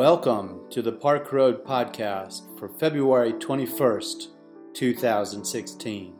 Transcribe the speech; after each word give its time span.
Welcome 0.00 0.64
to 0.70 0.80
the 0.80 0.92
Park 0.92 1.30
Road 1.30 1.62
Podcast 1.62 2.58
for 2.58 2.70
February 2.70 3.34
21st, 3.34 4.28
2016. 4.72 6.14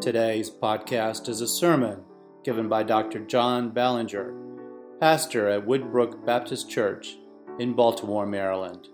Today's 0.00 0.50
podcast 0.50 1.28
is 1.28 1.40
a 1.40 1.46
sermon 1.46 2.02
given 2.42 2.68
by 2.68 2.82
Dr. 2.82 3.20
John 3.20 3.70
Ballinger, 3.70 4.34
pastor 4.98 5.48
at 5.48 5.66
Woodbrook 5.68 6.26
Baptist 6.26 6.68
Church 6.68 7.16
in 7.60 7.74
Baltimore, 7.74 8.26
Maryland. 8.26 8.88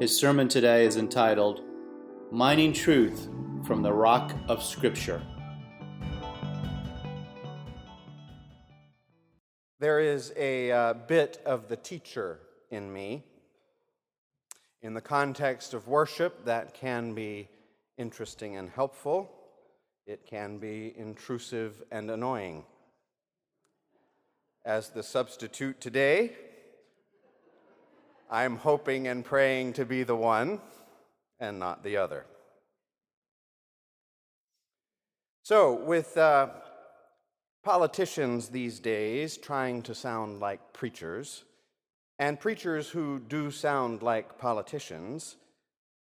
His 0.00 0.18
sermon 0.18 0.48
today 0.48 0.86
is 0.86 0.96
entitled 0.96 1.60
Mining 2.32 2.72
Truth 2.72 3.28
from 3.66 3.82
the 3.82 3.92
Rock 3.92 4.32
of 4.48 4.62
Scripture. 4.62 5.20
There 9.80 10.00
is 10.00 10.32
a 10.34 10.72
uh, 10.72 10.94
bit 10.94 11.42
of 11.44 11.68
the 11.68 11.76
teacher 11.76 12.40
in 12.74 12.92
me. 12.92 13.24
In 14.82 14.94
the 14.94 15.00
context 15.00 15.72
of 15.72 15.88
worship, 15.88 16.44
that 16.44 16.74
can 16.74 17.14
be 17.14 17.48
interesting 17.96 18.56
and 18.56 18.68
helpful. 18.68 19.30
It 20.06 20.26
can 20.26 20.58
be 20.58 20.92
intrusive 20.96 21.82
and 21.90 22.10
annoying. 22.10 22.64
As 24.64 24.90
the 24.90 25.02
substitute 25.02 25.80
today, 25.80 26.32
I'm 28.30 28.56
hoping 28.56 29.08
and 29.08 29.24
praying 29.24 29.74
to 29.74 29.84
be 29.84 30.02
the 30.02 30.16
one 30.16 30.60
and 31.38 31.58
not 31.58 31.82
the 31.82 31.96
other. 31.96 32.26
So, 35.42 35.74
with 35.74 36.16
uh, 36.16 36.48
politicians 37.62 38.48
these 38.48 38.80
days 38.80 39.36
trying 39.36 39.82
to 39.82 39.94
sound 39.94 40.40
like 40.40 40.72
preachers, 40.72 41.44
and 42.18 42.38
preachers 42.38 42.90
who 42.90 43.18
do 43.18 43.50
sound 43.50 44.02
like 44.02 44.38
politicians, 44.38 45.36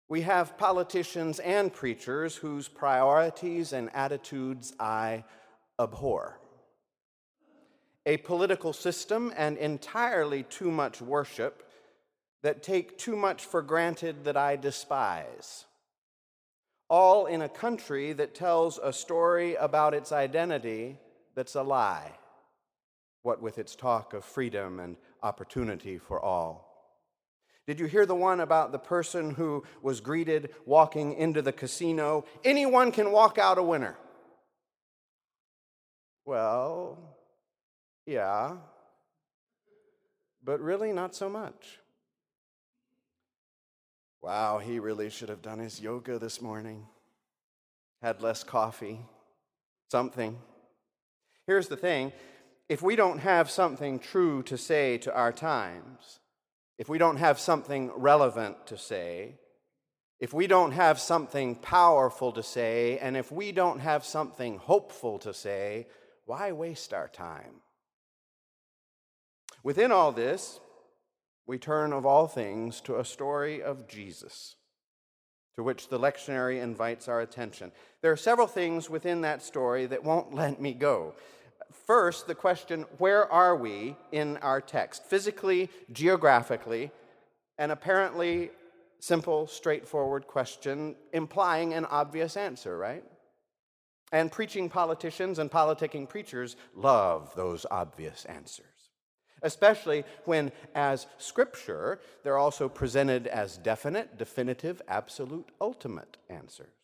we 0.10 0.22
have 0.22 0.58
politicians 0.58 1.40
and 1.40 1.74
preachers 1.74 2.36
whose 2.36 2.68
priorities 2.68 3.74
and 3.74 3.90
attitudes 3.96 4.74
I 4.80 5.24
abhor. 5.80 6.40
A 8.06 8.18
political 8.18 8.74
system 8.74 9.34
and 9.38 9.58
entirely 9.58 10.44
too 10.44 10.70
much 10.70 11.02
worship 11.02 11.70
that 12.42 12.62
take 12.62 12.98
too 12.98 13.16
much 13.16 13.46
for 13.46 13.62
granted 13.62 14.26
that 14.26 14.36
I 14.36 14.58
despise. 14.58 15.66
All 16.90 17.26
in 17.26 17.42
a 17.42 17.50
country 17.50 18.12
that 18.14 18.36
tells 18.36 18.78
a 18.78 18.92
story 18.92 19.56
about 19.56 19.94
its 19.94 20.12
identity 20.12 21.00
that's 21.34 21.56
a 21.56 21.64
lie, 21.64 22.12
what 23.24 23.42
with 23.42 23.58
its 23.58 23.76
talk 23.76 24.14
of 24.14 24.24
freedom 24.24 24.80
and 24.80 24.98
opportunity 25.24 25.98
for 25.98 26.20
all. 26.22 26.70
Did 27.66 27.80
you 27.80 27.86
hear 27.86 28.06
the 28.06 28.16
one 28.16 28.42
about 28.42 28.74
the 28.74 28.80
person 28.80 29.32
who 29.32 29.64
was 29.82 30.02
greeted 30.02 30.54
walking 30.66 31.14
into 31.14 31.42
the 31.42 31.54
casino? 31.54 32.26
Anyone 32.44 32.92
can 32.92 33.12
walk 33.12 33.38
out 33.38 33.58
a 33.58 33.64
winner. 33.64 33.96
Well, 36.26 36.98
yeah, 38.06 38.58
but 40.44 40.60
really 40.60 40.92
not 40.92 41.16
so 41.16 41.30
much. 41.30 41.80
Wow, 44.22 44.60
he 44.60 44.80
really 44.80 45.10
should 45.10 45.30
have 45.30 45.42
done 45.42 45.60
his 45.60 45.82
yoga 45.82 46.20
this 46.20 46.42
morning, 46.42 46.86
had 48.02 48.22
less 48.22 48.44
coffee, 48.44 49.00
something. 49.90 50.38
Here's 51.46 51.68
the 51.68 51.78
thing 51.78 52.14
if 52.74 52.82
we 52.82 52.96
don't 52.96 53.20
have 53.20 53.52
something 53.52 54.00
true 54.00 54.42
to 54.42 54.58
say 54.58 54.98
to 54.98 55.14
our 55.14 55.32
times, 55.32 56.20
if 56.80 56.90
we 56.90 56.98
don't 56.98 57.18
have 57.18 57.38
something 57.38 57.92
relevant 57.96 58.66
to 58.66 58.76
say, 58.76 59.36
if 60.20 60.34
we 60.34 60.48
don't 60.48 60.72
have 60.72 61.00
something 61.00 61.54
powerful 61.54 62.32
to 62.32 62.42
say, 62.42 62.98
and 62.98 63.16
if 63.16 63.32
we 63.32 63.52
don't 63.52 63.78
have 63.78 64.04
something 64.04 64.58
hopeful 64.58 65.20
to 65.20 65.36
say, 65.36 65.86
why 66.26 66.52
waste 66.52 66.96
our 66.96 67.08
time? 67.08 67.62
Within 69.62 69.92
all 69.92 70.12
this, 70.12 70.60
we 71.46 71.60
turn 71.60 71.94
of 71.94 72.08
all 72.08 72.26
things 72.26 72.82
to 72.82 72.98
a 72.98 73.06
story 73.06 73.62
of 73.62 73.88
Jesus, 73.88 74.56
to 75.54 75.62
which 75.62 75.90
the 75.90 76.00
lectionary 76.00 76.60
invites 76.60 77.08
our 77.08 77.22
attention. 77.22 77.72
There 78.02 78.12
are 78.12 78.18
several 78.18 78.48
things 78.48 78.90
within 78.90 79.22
that 79.22 79.44
story 79.44 79.86
that 79.86 80.04
won't 80.04 80.34
let 80.34 80.60
me 80.60 80.74
go. 80.74 81.14
First, 81.74 82.28
the 82.28 82.36
question 82.36 82.86
where 82.98 83.32
are 83.32 83.56
we 83.56 83.96
in 84.12 84.38
our 84.38 84.62
text? 84.62 85.04
Physically, 85.06 85.70
geographically, 85.92 86.92
an 87.58 87.72
apparently 87.72 88.52
simple, 89.00 89.48
straightforward 89.48 90.28
question 90.28 90.96
implying 91.12 91.74
an 91.74 91.86
obvious 91.86 92.38
answer, 92.38 92.78
right? 92.78 93.04
And 94.12 94.32
preaching 94.32 94.70
politicians 94.70 95.40
and 95.40 95.52
politicking 95.52 96.08
preachers 96.08 96.56
love 96.76 97.34
those 97.36 97.66
obvious 97.70 98.26
answers, 98.26 98.92
especially 99.42 100.06
when, 100.26 100.52
as 100.76 101.08
scripture, 101.18 102.00
they're 102.24 102.38
also 102.38 102.70
presented 102.70 103.28
as 103.28 103.58
definite, 103.58 104.18
definitive, 104.18 104.82
absolute, 104.88 105.50
ultimate 105.60 106.18
answers. 106.30 106.83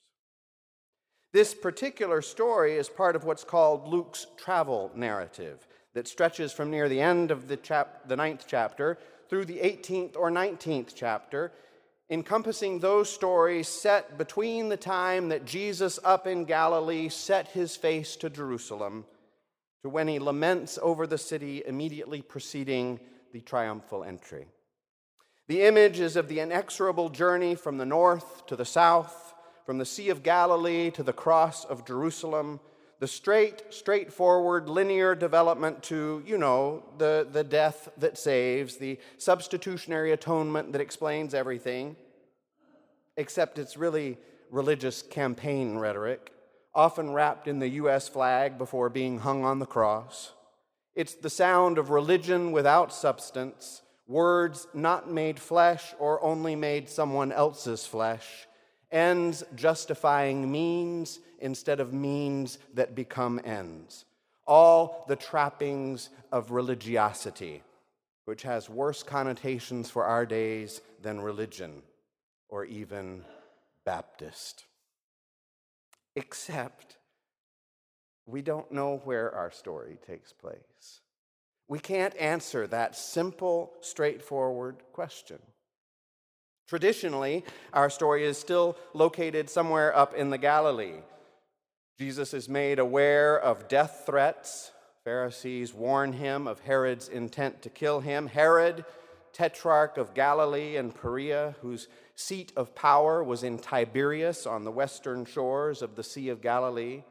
This 1.32 1.54
particular 1.54 2.22
story 2.22 2.76
is 2.76 2.90
part 2.90 3.16
of 3.16 3.24
what's 3.24 3.44
called 3.44 3.88
Luke's 3.88 4.26
travel 4.36 4.92
narrative 4.96 5.68
that 5.94 6.08
stretches 6.08 6.52
from 6.52 6.72
near 6.72 6.90
the 6.90 7.02
end 7.02 7.30
of 7.30 7.48
the, 7.48 7.58
chap- 7.58 8.08
the 8.08 8.16
ninth 8.16 8.46
chapter 8.48 8.98
through 9.30 9.46
the 9.46 9.60
18th 9.60 10.16
or 10.18 10.32
19th 10.32 10.94
chapter, 10.96 11.52
encompassing 12.10 12.80
those 12.80 13.12
stories 13.12 13.68
set 13.68 14.18
between 14.18 14.70
the 14.70 14.78
time 14.78 15.30
that 15.30 15.46
Jesus 15.46 16.00
up 16.04 16.26
in 16.26 16.46
Galilee 16.46 17.10
set 17.10 17.50
his 17.50 17.76
face 17.76 18.16
to 18.18 18.30
Jerusalem 18.30 19.06
to 19.84 19.90
when 19.90 20.08
he 20.08 20.18
laments 20.18 20.80
over 20.82 21.06
the 21.06 21.18
city 21.18 21.62
immediately 21.66 22.24
preceding 22.24 23.00
the 23.34 23.42
triumphal 23.42 24.04
entry. 24.04 24.48
The 25.48 25.62
image 25.62 26.00
is 26.00 26.16
of 26.16 26.28
the 26.28 26.40
inexorable 26.40 27.10
journey 27.10 27.54
from 27.54 27.78
the 27.78 27.86
north 27.86 28.48
to 28.48 28.56
the 28.56 28.66
south 28.66 29.36
from 29.70 29.78
the 29.78 29.86
Sea 29.86 30.10
of 30.10 30.24
Galilee 30.24 30.90
to 30.90 31.04
the 31.04 31.14
cross 31.14 31.64
of 31.64 31.86
Jerusalem, 31.86 32.60
the 32.98 33.08
straight, 33.08 33.62
straightforward, 33.70 34.68
linear 34.68 35.14
development 35.14 35.84
to, 35.84 36.24
you 36.26 36.40
know, 36.40 36.84
the, 36.98 37.28
the 37.32 37.44
death 37.44 37.88
that 38.00 38.18
saves, 38.18 38.78
the 38.78 38.98
substitutionary 39.20 40.12
atonement 40.12 40.72
that 40.72 40.82
explains 40.82 41.36
everything, 41.36 41.96
except 43.16 43.60
it's 43.60 43.78
really 43.78 44.18
religious 44.50 45.04
campaign 45.04 45.78
rhetoric, 45.78 46.32
often 46.74 47.14
wrapped 47.14 47.48
in 47.48 47.60
the 47.60 47.70
U.S. 47.70 48.10
flag 48.10 48.58
before 48.58 48.90
being 48.90 49.20
hung 49.20 49.46
on 49.46 49.60
the 49.60 49.68
cross. 49.68 50.32
It's 50.96 51.14
the 51.14 51.30
sound 51.30 51.78
of 51.78 51.92
religion 51.92 52.52
without 52.52 52.92
substance, 52.92 53.84
words 54.08 54.66
not 54.74 55.12
made 55.12 55.40
flesh 55.40 55.94
or 56.00 56.24
only 56.24 56.56
made 56.56 56.90
someone 56.90 57.32
else's 57.32 57.86
flesh 57.86 58.48
ends 58.92 59.44
justifying 59.56 60.52
means 60.52 61.20
instead 61.40 61.80
of 61.80 61.94
means 61.94 62.60
that 62.74 62.96
become 62.96 63.40
ends. 63.44 64.06
All 64.48 65.06
the 65.08 65.16
trappings 65.16 66.10
of 66.32 66.52
religiosity, 66.52 67.62
which 68.26 68.44
has 68.44 68.70
worse 68.70 69.04
connotations 69.04 69.90
for 69.90 70.06
our 70.06 70.26
days 70.26 70.82
than 71.02 71.22
religion 71.22 71.82
or 72.50 72.66
even 72.66 73.24
Baptist. 73.86 74.66
Except 76.16 76.98
we 78.26 78.42
don't 78.42 78.72
know 78.72 79.02
where 79.04 79.34
our 79.34 79.52
story 79.52 79.98
takes 80.06 80.34
place. 80.34 81.02
We 81.68 81.80
can't 81.80 82.16
answer 82.18 82.68
that 82.68 82.96
simple, 82.96 83.74
straightforward 83.82 84.78
question. 84.94 85.40
Traditionally, 86.70 87.44
our 87.74 87.90
story 87.90 88.24
is 88.24 88.38
still 88.38 88.78
located 88.94 89.50
somewhere 89.50 89.96
up 89.98 90.14
in 90.14 90.30
the 90.30 90.38
Galilee. 90.38 91.00
Jesus 91.98 92.32
is 92.32 92.48
made 92.48 92.78
aware 92.78 93.40
of 93.40 93.68
death 93.68 94.04
threats. 94.06 94.72
Pharisees 95.04 95.74
warn 95.74 96.14
him 96.14 96.46
of 96.46 96.60
Herod's 96.60 97.08
intent 97.08 97.64
to 97.64 97.72
kill 97.72 98.02
him. 98.02 98.28
Herod, 98.28 98.86
tetrarch 99.34 99.98
of 99.98 100.14
Galilee 100.14 100.76
and 100.76 100.94
Perea, 100.94 101.56
whose 101.62 101.88
seat 102.16 102.54
of 102.56 102.76
power 102.76 103.24
was 103.24 103.42
in 103.42 103.58
Tiberias 103.58 104.46
on 104.46 104.64
the 104.64 104.72
western 104.72 105.26
shores 105.26 105.82
of 105.82 105.96
the 105.96 106.04
Sea 106.04 106.30
of 106.30 106.40
Galilee. 106.40 107.02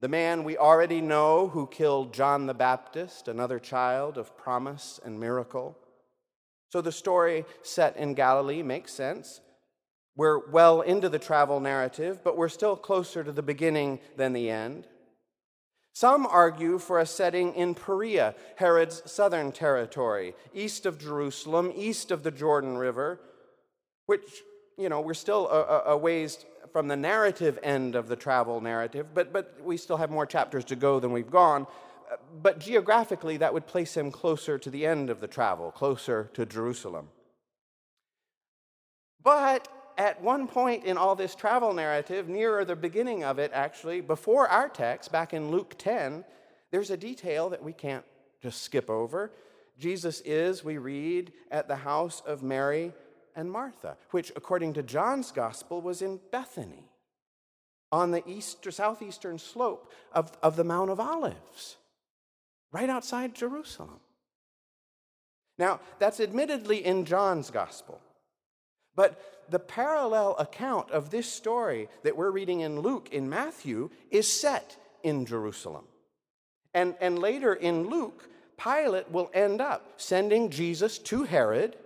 The 0.00 0.08
man 0.08 0.44
we 0.44 0.56
already 0.56 1.02
know 1.02 1.48
who 1.48 1.66
killed 1.66 2.14
John 2.14 2.46
the 2.46 2.54
Baptist, 2.54 3.28
another 3.28 3.58
child 3.58 4.16
of 4.16 4.34
promise 4.38 4.98
and 5.04 5.20
miracle. 5.20 5.76
So 6.74 6.80
the 6.80 6.90
story 6.90 7.44
set 7.62 7.96
in 7.96 8.14
Galilee 8.14 8.60
makes 8.64 8.92
sense. 8.92 9.40
We're 10.16 10.50
well 10.50 10.80
into 10.80 11.08
the 11.08 11.20
travel 11.20 11.60
narrative, 11.60 12.24
but 12.24 12.36
we're 12.36 12.48
still 12.48 12.74
closer 12.74 13.22
to 13.22 13.30
the 13.30 13.44
beginning 13.44 14.00
than 14.16 14.32
the 14.32 14.50
end. 14.50 14.88
Some 15.92 16.26
argue 16.26 16.80
for 16.80 16.98
a 16.98 17.06
setting 17.06 17.54
in 17.54 17.76
Perea, 17.76 18.34
Herod's 18.56 19.08
southern 19.08 19.52
territory, 19.52 20.34
east 20.52 20.84
of 20.84 20.98
Jerusalem, 20.98 21.72
east 21.76 22.10
of 22.10 22.24
the 22.24 22.32
Jordan 22.32 22.76
River, 22.76 23.20
which, 24.06 24.42
you 24.76 24.88
know, 24.88 25.00
we're 25.00 25.14
still 25.14 25.48
a, 25.48 25.92
a, 25.92 25.96
ways 25.96 26.44
from 26.72 26.88
the 26.88 26.96
narrative 26.96 27.56
end 27.62 27.94
of 27.94 28.08
the 28.08 28.16
travel 28.16 28.60
narrative, 28.60 29.06
but, 29.14 29.32
but 29.32 29.62
we 29.62 29.76
still 29.76 29.98
have 29.98 30.10
more 30.10 30.26
chapters 30.26 30.64
to 30.64 30.74
go 30.74 30.98
than 30.98 31.12
we've 31.12 31.30
gone. 31.30 31.68
But 32.42 32.58
geographically, 32.58 33.36
that 33.38 33.54
would 33.54 33.66
place 33.66 33.96
him 33.96 34.10
closer 34.10 34.58
to 34.58 34.70
the 34.70 34.86
end 34.86 35.10
of 35.10 35.20
the 35.20 35.26
travel, 35.26 35.70
closer 35.70 36.30
to 36.34 36.44
Jerusalem. 36.46 37.08
But 39.22 39.68
at 39.96 40.22
one 40.22 40.46
point 40.46 40.84
in 40.84 40.96
all 40.96 41.14
this 41.14 41.34
travel 41.34 41.72
narrative, 41.72 42.28
nearer 42.28 42.64
the 42.64 42.76
beginning 42.76 43.24
of 43.24 43.38
it, 43.38 43.50
actually, 43.54 44.00
before 44.00 44.48
our 44.48 44.68
text, 44.68 45.12
back 45.12 45.32
in 45.32 45.50
Luke 45.50 45.74
10, 45.78 46.24
there's 46.70 46.90
a 46.90 46.96
detail 46.96 47.50
that 47.50 47.62
we 47.62 47.72
can't 47.72 48.04
just 48.42 48.62
skip 48.62 48.90
over. 48.90 49.32
Jesus 49.78 50.20
is, 50.24 50.64
we 50.64 50.78
read, 50.78 51.32
at 51.50 51.68
the 51.68 51.76
house 51.76 52.22
of 52.26 52.42
Mary 52.42 52.92
and 53.34 53.50
Martha, 53.50 53.96
which, 54.10 54.32
according 54.36 54.74
to 54.74 54.82
John's 54.82 55.32
gospel, 55.32 55.80
was 55.80 56.02
in 56.02 56.20
Bethany 56.30 56.84
on 57.90 58.10
the 58.10 58.28
east 58.28 58.66
or 58.66 58.70
southeastern 58.70 59.38
slope 59.38 59.92
of, 60.12 60.32
of 60.42 60.56
the 60.56 60.64
Mount 60.64 60.90
of 60.90 60.98
Olives, 60.98 61.76
right 62.74 62.90
outside 62.90 63.36
Jerusalem. 63.36 64.00
Now, 65.56 65.78
that's 66.00 66.18
admittedly 66.18 66.84
in 66.84 67.04
John's 67.04 67.50
gospel. 67.50 68.00
But 68.96 69.46
the 69.48 69.60
parallel 69.60 70.34
account 70.38 70.90
of 70.90 71.10
this 71.10 71.32
story 71.32 71.88
that 72.02 72.16
we're 72.16 72.32
reading 72.32 72.60
in 72.60 72.80
Luke, 72.80 73.10
in 73.12 73.30
Matthew, 73.30 73.90
is 74.10 74.30
set 74.30 74.76
in 75.04 75.24
Jerusalem. 75.24 75.84
And, 76.74 76.96
and 77.00 77.20
later 77.20 77.54
in 77.54 77.88
Luke, 77.88 78.28
Pilate 78.58 79.10
will 79.10 79.30
end 79.32 79.60
up 79.60 79.92
sending 79.96 80.50
Jesus 80.50 80.98
to 80.98 81.22
Herod 81.22 81.76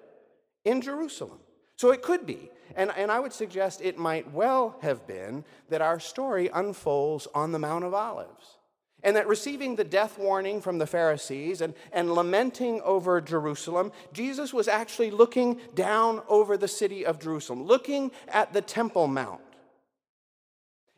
in 0.64 0.80
Jerusalem. 0.80 1.40
So 1.76 1.90
it 1.90 2.02
could 2.02 2.24
be, 2.26 2.50
and, 2.76 2.90
and 2.96 3.10
I 3.12 3.20
would 3.20 3.34
suggest 3.34 3.82
it 3.82 3.98
might 3.98 4.32
well 4.32 4.76
have 4.80 5.06
been, 5.06 5.44
that 5.68 5.82
our 5.82 6.00
story 6.00 6.48
unfolds 6.52 7.28
on 7.34 7.52
the 7.52 7.58
Mount 7.58 7.84
of 7.84 7.92
Olives. 7.92 8.57
And 9.04 9.14
that 9.14 9.28
receiving 9.28 9.76
the 9.76 9.84
death 9.84 10.18
warning 10.18 10.60
from 10.60 10.78
the 10.78 10.86
Pharisees 10.86 11.60
and, 11.60 11.74
and 11.92 12.12
lamenting 12.12 12.80
over 12.80 13.20
Jerusalem, 13.20 13.92
Jesus 14.12 14.52
was 14.52 14.66
actually 14.66 15.12
looking 15.12 15.60
down 15.74 16.22
over 16.28 16.56
the 16.56 16.66
city 16.66 17.06
of 17.06 17.20
Jerusalem, 17.20 17.62
looking 17.62 18.10
at 18.26 18.52
the 18.52 18.60
Temple 18.60 19.06
Mount. 19.06 19.40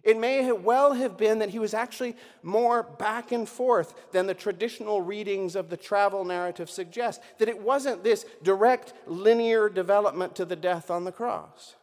It 0.03 0.19
may 0.19 0.51
well 0.51 0.95
have 0.95 1.19
been 1.19 1.41
that 1.41 1.51
he 1.51 1.59
was 1.59 1.75
actually 1.75 2.17
more 2.43 2.83
back 2.83 3.33
and 3.33 3.47
forth 3.47 3.95
than 4.13 4.27
the 4.27 4.35
traditional 4.35 5.03
readings 5.03 5.55
of 5.55 5.69
the 5.69 5.77
travel 5.77 6.25
narrative 6.25 6.71
suggest, 6.71 7.21
that 7.39 7.51
it 7.51 7.61
wasn't 7.61 8.03
this 8.03 8.25
direct 8.43 8.95
linear 9.07 9.69
development 9.69 10.35
to 10.37 10.47
the 10.47 10.57
death 10.57 10.91
on 10.91 11.05
the 11.05 11.13
cross. 11.13 11.75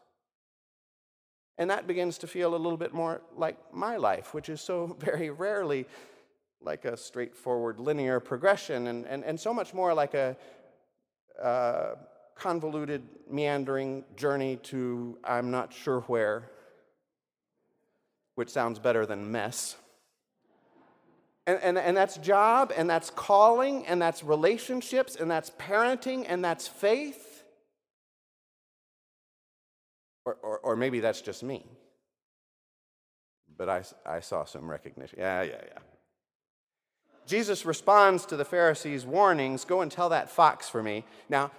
And 1.57 1.69
that 1.69 1.87
begins 1.87 2.17
to 2.19 2.27
feel 2.27 2.55
a 2.55 2.57
little 2.57 2.77
bit 2.77 2.93
more 2.93 3.21
like 3.35 3.57
my 3.73 3.97
life, 3.97 4.33
which 4.33 4.49
is 4.49 4.61
so 4.61 4.95
very 4.99 5.29
rarely 5.29 5.87
like 6.61 6.85
a 6.85 6.97
straightforward 6.97 7.79
linear 7.79 8.19
progression, 8.19 8.87
and, 8.87 9.05
and, 9.05 9.23
and 9.23 9.39
so 9.39 9.53
much 9.53 9.73
more 9.73 9.93
like 9.93 10.13
a 10.15 10.35
uh, 11.41 11.95
convoluted, 12.35 13.03
meandering 13.29 14.03
journey 14.15 14.57
to 14.57 15.17
I'm 15.23 15.51
not 15.51 15.73
sure 15.73 16.01
where, 16.01 16.49
which 18.35 18.49
sounds 18.49 18.79
better 18.79 19.05
than 19.05 19.31
mess. 19.31 19.75
And, 21.45 21.59
and, 21.61 21.77
and 21.77 21.95
that's 21.95 22.17
job, 22.17 22.73
and 22.75 22.89
that's 22.89 23.09
calling, 23.09 23.85
and 23.87 24.01
that's 24.01 24.23
relationships, 24.23 25.15
and 25.15 25.31
that's 25.31 25.49
parenting, 25.51 26.25
and 26.27 26.43
that's 26.43 26.67
faith. 26.67 27.26
Or, 30.27 30.37
or, 30.43 30.59
or 30.59 30.75
maybe 30.75 30.99
that's 30.99 31.21
just 31.21 31.41
me. 31.41 31.65
But 33.57 33.69
I, 33.69 33.83
I 34.05 34.19
saw 34.19 34.43
some 34.43 34.69
recognition. 34.69 35.19
Yeah, 35.19 35.41
yeah, 35.43 35.61
yeah. 35.65 35.79
Jesus 37.25 37.65
responds 37.65 38.25
to 38.25 38.35
the 38.35 38.43
Pharisees' 38.43 39.05
warnings 39.05 39.63
go 39.63 39.79
and 39.79 39.89
tell 39.89 40.09
that 40.09 40.29
fox 40.29 40.67
for 40.67 40.83
me. 40.83 41.05
Now, 41.29 41.51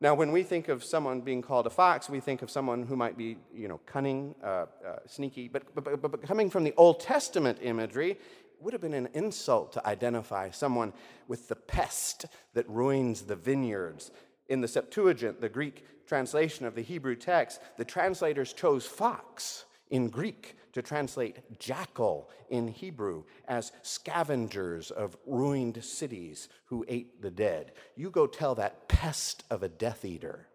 now, 0.00 0.14
when 0.14 0.32
we 0.32 0.42
think 0.42 0.68
of 0.68 0.82
someone 0.82 1.20
being 1.20 1.42
called 1.42 1.66
a 1.66 1.70
fox, 1.70 2.10
we 2.10 2.20
think 2.20 2.42
of 2.42 2.50
someone 2.50 2.84
who 2.84 2.96
might 2.96 3.16
be, 3.16 3.36
you 3.54 3.68
know, 3.68 3.78
cunning, 3.86 4.34
uh, 4.42 4.46
uh, 4.46 4.66
sneaky. 5.06 5.48
But, 5.48 5.74
but, 5.74 5.84
but, 5.84 6.10
but 6.10 6.22
coming 6.22 6.50
from 6.50 6.64
the 6.64 6.74
Old 6.76 6.98
Testament 6.98 7.58
imagery, 7.62 8.18
would 8.60 8.72
have 8.72 8.82
been 8.82 8.94
an 8.94 9.08
insult 9.14 9.72
to 9.72 9.86
identify 9.86 10.50
someone 10.50 10.92
with 11.28 11.48
the 11.48 11.56
pest 11.56 12.26
that 12.54 12.68
ruins 12.68 13.22
the 13.22 13.36
vineyards. 13.36 14.10
In 14.48 14.60
the 14.60 14.68
Septuagint, 14.68 15.40
the 15.40 15.48
Greek 15.48 15.84
translation 16.06 16.66
of 16.66 16.74
the 16.74 16.82
Hebrew 16.82 17.16
text, 17.16 17.60
the 17.76 17.84
translators 17.84 18.52
chose 18.52 18.86
fox 18.86 19.64
in 19.90 20.08
Greek 20.08 20.56
to 20.72 20.82
translate 20.82 21.58
jackal 21.58 22.30
in 22.48 22.68
Hebrew 22.68 23.24
as 23.46 23.72
scavengers 23.82 24.90
of 24.90 25.16
ruined 25.26 25.82
cities 25.84 26.48
who 26.66 26.84
ate 26.88 27.20
the 27.20 27.30
dead. 27.30 27.72
You 27.94 28.10
go 28.10 28.26
tell 28.26 28.54
that 28.54 28.88
pest 28.88 29.44
of 29.50 29.62
a 29.62 29.68
Death 29.68 30.04
Eater 30.04 30.46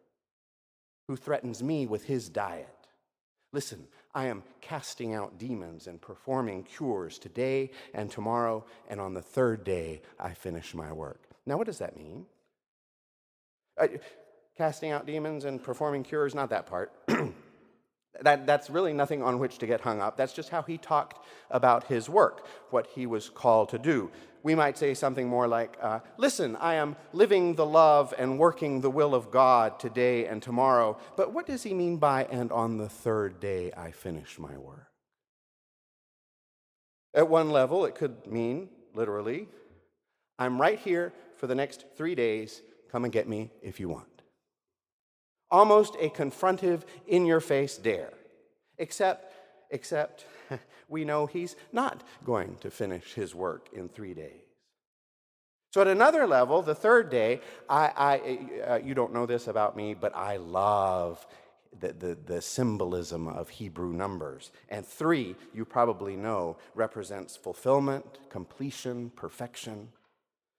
who 1.07 1.15
threatens 1.15 1.63
me 1.63 1.85
with 1.85 2.03
his 2.03 2.29
diet. 2.29 2.67
Listen, 3.53 3.87
I 4.13 4.25
am 4.25 4.43
casting 4.61 5.13
out 5.13 5.37
demons 5.37 5.87
and 5.87 6.01
performing 6.01 6.63
cures 6.63 7.19
today 7.19 7.71
and 7.93 8.09
tomorrow, 8.09 8.65
and 8.89 8.99
on 8.99 9.13
the 9.13 9.21
third 9.21 9.63
day 9.63 10.01
I 10.19 10.33
finish 10.33 10.73
my 10.73 10.91
work. 10.91 11.21
Now, 11.45 11.57
what 11.57 11.67
does 11.67 11.77
that 11.77 11.95
mean? 11.95 12.25
I, 13.79 13.99
casting 14.57 14.91
out 14.91 15.05
demons 15.05 15.45
and 15.45 15.61
performing 15.61 16.03
cures, 16.03 16.33
not 16.33 16.49
that 16.49 16.65
part. 16.65 16.91
That, 18.21 18.47
that's 18.47 18.69
really 18.69 18.93
nothing 18.93 19.21
on 19.21 19.39
which 19.39 19.59
to 19.59 19.67
get 19.67 19.81
hung 19.81 20.01
up. 20.01 20.17
That's 20.17 20.33
just 20.33 20.49
how 20.49 20.63
he 20.63 20.77
talked 20.77 21.23
about 21.51 21.85
his 21.85 22.09
work, 22.09 22.47
what 22.71 22.87
he 22.87 23.05
was 23.05 23.29
called 23.29 23.69
to 23.69 23.77
do. 23.77 24.11
We 24.43 24.55
might 24.55 24.77
say 24.77 24.93
something 24.93 25.27
more 25.27 25.47
like, 25.47 25.77
uh, 25.81 25.99
Listen, 26.17 26.55
I 26.55 26.75
am 26.75 26.95
living 27.13 27.55
the 27.55 27.65
love 27.65 28.13
and 28.17 28.39
working 28.39 28.81
the 28.81 28.89
will 28.89 29.13
of 29.13 29.29
God 29.29 29.79
today 29.79 30.25
and 30.25 30.41
tomorrow. 30.41 30.97
But 31.15 31.33
what 31.33 31.45
does 31.45 31.63
he 31.63 31.73
mean 31.73 31.97
by, 31.97 32.25
and 32.25 32.51
on 32.51 32.77
the 32.77 32.89
third 32.89 33.39
day 33.39 33.71
I 33.75 33.91
finish 33.91 34.39
my 34.39 34.57
work? 34.57 34.87
At 37.13 37.29
one 37.29 37.51
level, 37.51 37.85
it 37.85 37.95
could 37.95 38.27
mean, 38.27 38.69
literally, 38.93 39.47
I'm 40.39 40.61
right 40.61 40.79
here 40.79 41.13
for 41.35 41.47
the 41.47 41.55
next 41.55 41.85
three 41.95 42.15
days. 42.15 42.61
Come 42.91 43.03
and 43.03 43.13
get 43.13 43.27
me 43.27 43.51
if 43.61 43.79
you 43.79 43.89
want. 43.89 44.16
Almost 45.49 45.95
a 45.99 46.09
confrontive, 46.09 46.83
in 47.07 47.25
your 47.25 47.39
face 47.39 47.77
dare. 47.77 48.13
Except, 48.77 49.33
except 49.71 50.25
we 50.89 51.05
know 51.05 51.25
he's 51.25 51.55
not 51.71 52.03
going 52.25 52.55
to 52.61 52.69
finish 52.69 53.13
his 53.13 53.33
work 53.33 53.69
in 53.73 53.89
three 53.89 54.13
days. 54.13 54.41
So, 55.73 55.81
at 55.81 55.87
another 55.87 56.25
level, 56.25 56.61
the 56.61 56.75
third 56.75 57.09
day, 57.09 57.41
I, 57.69 57.91
I, 57.95 58.71
uh, 58.71 58.75
you 58.77 58.93
don't 58.93 59.13
know 59.13 59.25
this 59.25 59.47
about 59.47 59.75
me, 59.75 59.93
but 59.93 60.15
I 60.15 60.37
love 60.37 61.25
the, 61.79 61.93
the, 61.93 62.17
the, 62.25 62.41
symbolism 62.41 63.27
of 63.27 63.49
Hebrew 63.49 63.93
numbers. 63.93 64.51
And 64.69 64.85
three, 64.85 65.35
you 65.53 65.65
probably 65.65 66.15
know, 66.15 66.57
represents 66.73 67.35
fulfillment, 67.35 68.05
completion, 68.29 69.11
perfection 69.15 69.89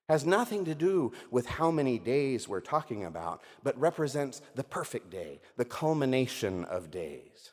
has 0.09 0.25
nothing 0.25 0.65
to 0.65 0.75
do 0.75 1.13
with 1.31 1.47
how 1.47 1.71
many 1.71 1.99
days 1.99 2.49
we're 2.49 2.61
talking 2.61 3.05
about, 3.05 3.43
but 3.63 3.79
represents 3.79 4.41
the 4.55 4.65
perfect 4.65 5.11
day, 5.11 5.41
the 5.57 5.65
culmination 5.65 6.65
of 6.65 6.91
days. 6.91 7.53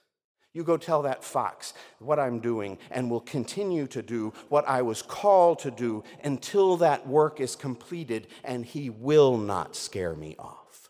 You 0.53 0.63
go 0.63 0.77
tell 0.77 1.01
that 1.01 1.21
fox 1.21 1.73
what 1.99 2.17
I'm 2.17 2.39
doing 2.39 2.77
and 2.89 3.11
will 3.11 3.19
continue 3.19 3.87
to 3.87 4.01
do 4.01 4.31
what 4.47 4.65
I 4.69 4.83
was 4.83 5.01
called 5.01 5.59
to 5.59 5.71
do 5.71 6.05
until 6.23 6.77
that 6.77 7.05
work 7.05 7.41
is 7.41 7.57
completed, 7.57 8.27
and 8.41 8.65
he 8.65 8.89
will 8.89 9.37
not 9.37 9.75
scare 9.75 10.15
me 10.15 10.37
off. 10.39 10.89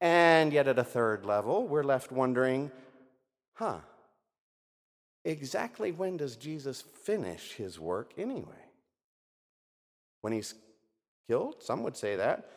And 0.00 0.52
yet, 0.52 0.66
at 0.66 0.80
a 0.80 0.84
third 0.84 1.24
level, 1.24 1.68
we're 1.68 1.84
left 1.84 2.10
wondering 2.10 2.72
huh, 3.54 3.78
exactly 5.24 5.92
when 5.92 6.16
does 6.16 6.34
Jesus 6.34 6.82
finish 7.04 7.52
his 7.52 7.78
work 7.78 8.12
anyway? 8.18 8.61
When 10.22 10.32
he's 10.32 10.54
killed. 11.28 11.56
Some 11.62 11.82
would 11.82 11.96
say 11.96 12.16
that. 12.16 12.48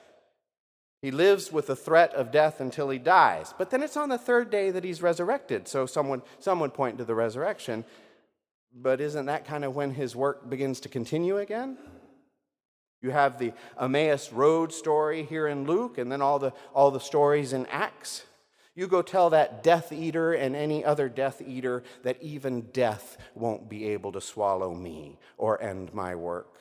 He 1.01 1.11
lives 1.11 1.51
with 1.51 1.67
the 1.67 1.75
threat 1.75 2.13
of 2.13 2.31
death 2.31 2.59
until 2.59 2.89
he 2.89 2.97
dies. 2.97 3.53
But 3.57 3.69
then 3.69 3.83
it's 3.83 3.97
on 3.97 4.09
the 4.09 4.17
third 4.17 4.49
day 4.49 4.71
that 4.71 4.83
he's 4.83 5.03
resurrected. 5.03 5.67
So 5.67 5.85
someone, 5.85 6.23
some 6.39 6.59
would 6.61 6.73
point 6.73 6.97
to 6.97 7.05
the 7.05 7.13
resurrection. 7.13 7.85
But 8.73 8.99
isn't 9.01 9.27
that 9.27 9.45
kind 9.45 9.63
of 9.63 9.75
when 9.75 9.91
his 9.91 10.15
work 10.15 10.49
begins 10.49 10.79
to 10.81 10.89
continue 10.89 11.37
again? 11.37 11.77
You 13.01 13.11
have 13.11 13.37
the 13.37 13.53
Emmaus 13.79 14.31
Road 14.31 14.73
story 14.73 15.23
here 15.23 15.47
in 15.47 15.65
Luke, 15.67 15.99
and 15.99 16.11
then 16.11 16.23
all 16.23 16.39
the, 16.39 16.53
all 16.73 16.89
the 16.89 16.99
stories 16.99 17.53
in 17.53 17.67
Acts. 17.67 18.23
You 18.73 18.87
go 18.87 19.01
tell 19.01 19.29
that 19.29 19.63
death 19.63 19.93
eater 19.93 20.33
and 20.33 20.55
any 20.55 20.83
other 20.83 21.07
death 21.07 21.41
eater 21.45 21.83
that 22.03 22.21
even 22.21 22.61
death 22.73 23.17
won't 23.35 23.69
be 23.69 23.89
able 23.89 24.11
to 24.11 24.21
swallow 24.21 24.73
me 24.73 25.19
or 25.37 25.61
end 25.61 25.93
my 25.93 26.15
work. 26.15 26.54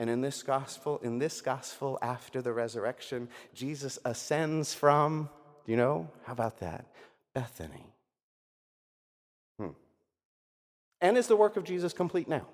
And 0.00 0.08
in 0.08 0.22
this 0.22 0.42
gospel, 0.42 0.98
in 1.02 1.18
this 1.18 1.42
gospel 1.42 1.98
after 2.00 2.40
the 2.40 2.54
resurrection, 2.54 3.28
Jesus 3.52 3.98
ascends 4.02 4.72
from, 4.72 5.28
do 5.66 5.72
you 5.72 5.76
know? 5.76 6.08
How 6.24 6.32
about 6.32 6.60
that? 6.60 6.86
Bethany. 7.34 7.84
Hmm. 9.58 9.72
And 11.02 11.18
is 11.18 11.26
the 11.26 11.36
work 11.36 11.58
of 11.58 11.64
Jesus 11.64 11.92
complete 11.92 12.28
now? 12.28 12.46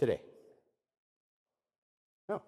Today? 0.00 0.20
No. 2.28 2.42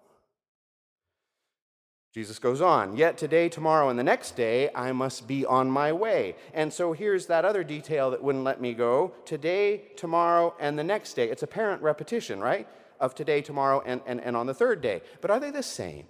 Jesus 2.13 2.37
goes 2.37 2.59
on, 2.59 2.97
yet 2.97 3.17
today, 3.17 3.47
tomorrow, 3.47 3.87
and 3.87 3.97
the 3.97 4.03
next 4.03 4.35
day 4.35 4.69
I 4.75 4.91
must 4.91 5.25
be 5.25 5.45
on 5.45 5.71
my 5.71 5.93
way. 5.93 6.35
And 6.53 6.73
so 6.73 6.91
here's 6.91 7.27
that 7.27 7.45
other 7.45 7.63
detail 7.63 8.11
that 8.11 8.21
wouldn't 8.21 8.43
let 8.43 8.59
me 8.59 8.73
go 8.73 9.13
today, 9.23 9.83
tomorrow, 9.95 10.53
and 10.59 10.77
the 10.77 10.83
next 10.83 11.13
day. 11.13 11.29
It's 11.29 11.43
apparent 11.43 11.81
repetition, 11.81 12.41
right? 12.41 12.67
Of 13.01 13.15
today, 13.15 13.41
tomorrow, 13.41 13.81
and, 13.85 13.99
and, 14.05 14.21
and 14.21 14.37
on 14.37 14.45
the 14.45 14.53
third 14.53 14.79
day. 14.79 15.01
But 15.19 15.31
are 15.31 15.39
they 15.39 15.51
the 15.51 15.63
same? 15.63 16.05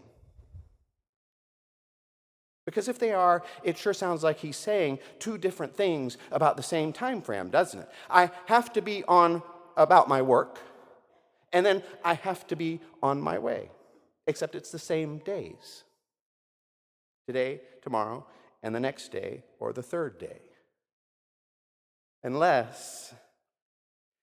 Because 2.65 2.87
if 2.87 2.99
they 2.99 3.11
are, 3.11 3.43
it 3.63 3.77
sure 3.77 3.93
sounds 3.93 4.23
like 4.23 4.39
he's 4.39 4.57
saying 4.57 4.99
two 5.17 5.37
different 5.37 5.75
things 5.75 6.17
about 6.31 6.57
the 6.57 6.63
same 6.63 6.93
time 6.93 7.21
frame, 7.21 7.49
doesn't 7.49 7.79
it? 7.79 7.89
I 8.09 8.29
have 8.45 8.71
to 8.73 8.81
be 8.81 9.03
on 9.05 9.41
about 9.75 10.07
my 10.07 10.21
work, 10.21 10.59
and 11.53 11.65
then 11.65 11.81
I 12.03 12.15
have 12.15 12.45
to 12.47 12.55
be 12.55 12.81
on 13.01 13.21
my 13.21 13.39
way, 13.39 13.71
except 14.27 14.53
it's 14.53 14.71
the 14.71 14.79
same 14.79 15.19
days 15.19 15.85
today, 17.25 17.61
tomorrow, 17.81 18.25
and 18.61 18.75
the 18.75 18.79
next 18.79 19.11
day, 19.11 19.43
or 19.59 19.73
the 19.73 19.81
third 19.83 20.19
day. 20.19 20.41
Unless, 22.23 23.13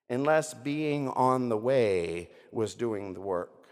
unless 0.09 0.55
being 0.55 1.09
on 1.11 1.49
the 1.49 1.57
way 1.57 2.31
was 2.51 2.75
doing 2.75 3.15
the 3.15 3.21
work. 3.21 3.67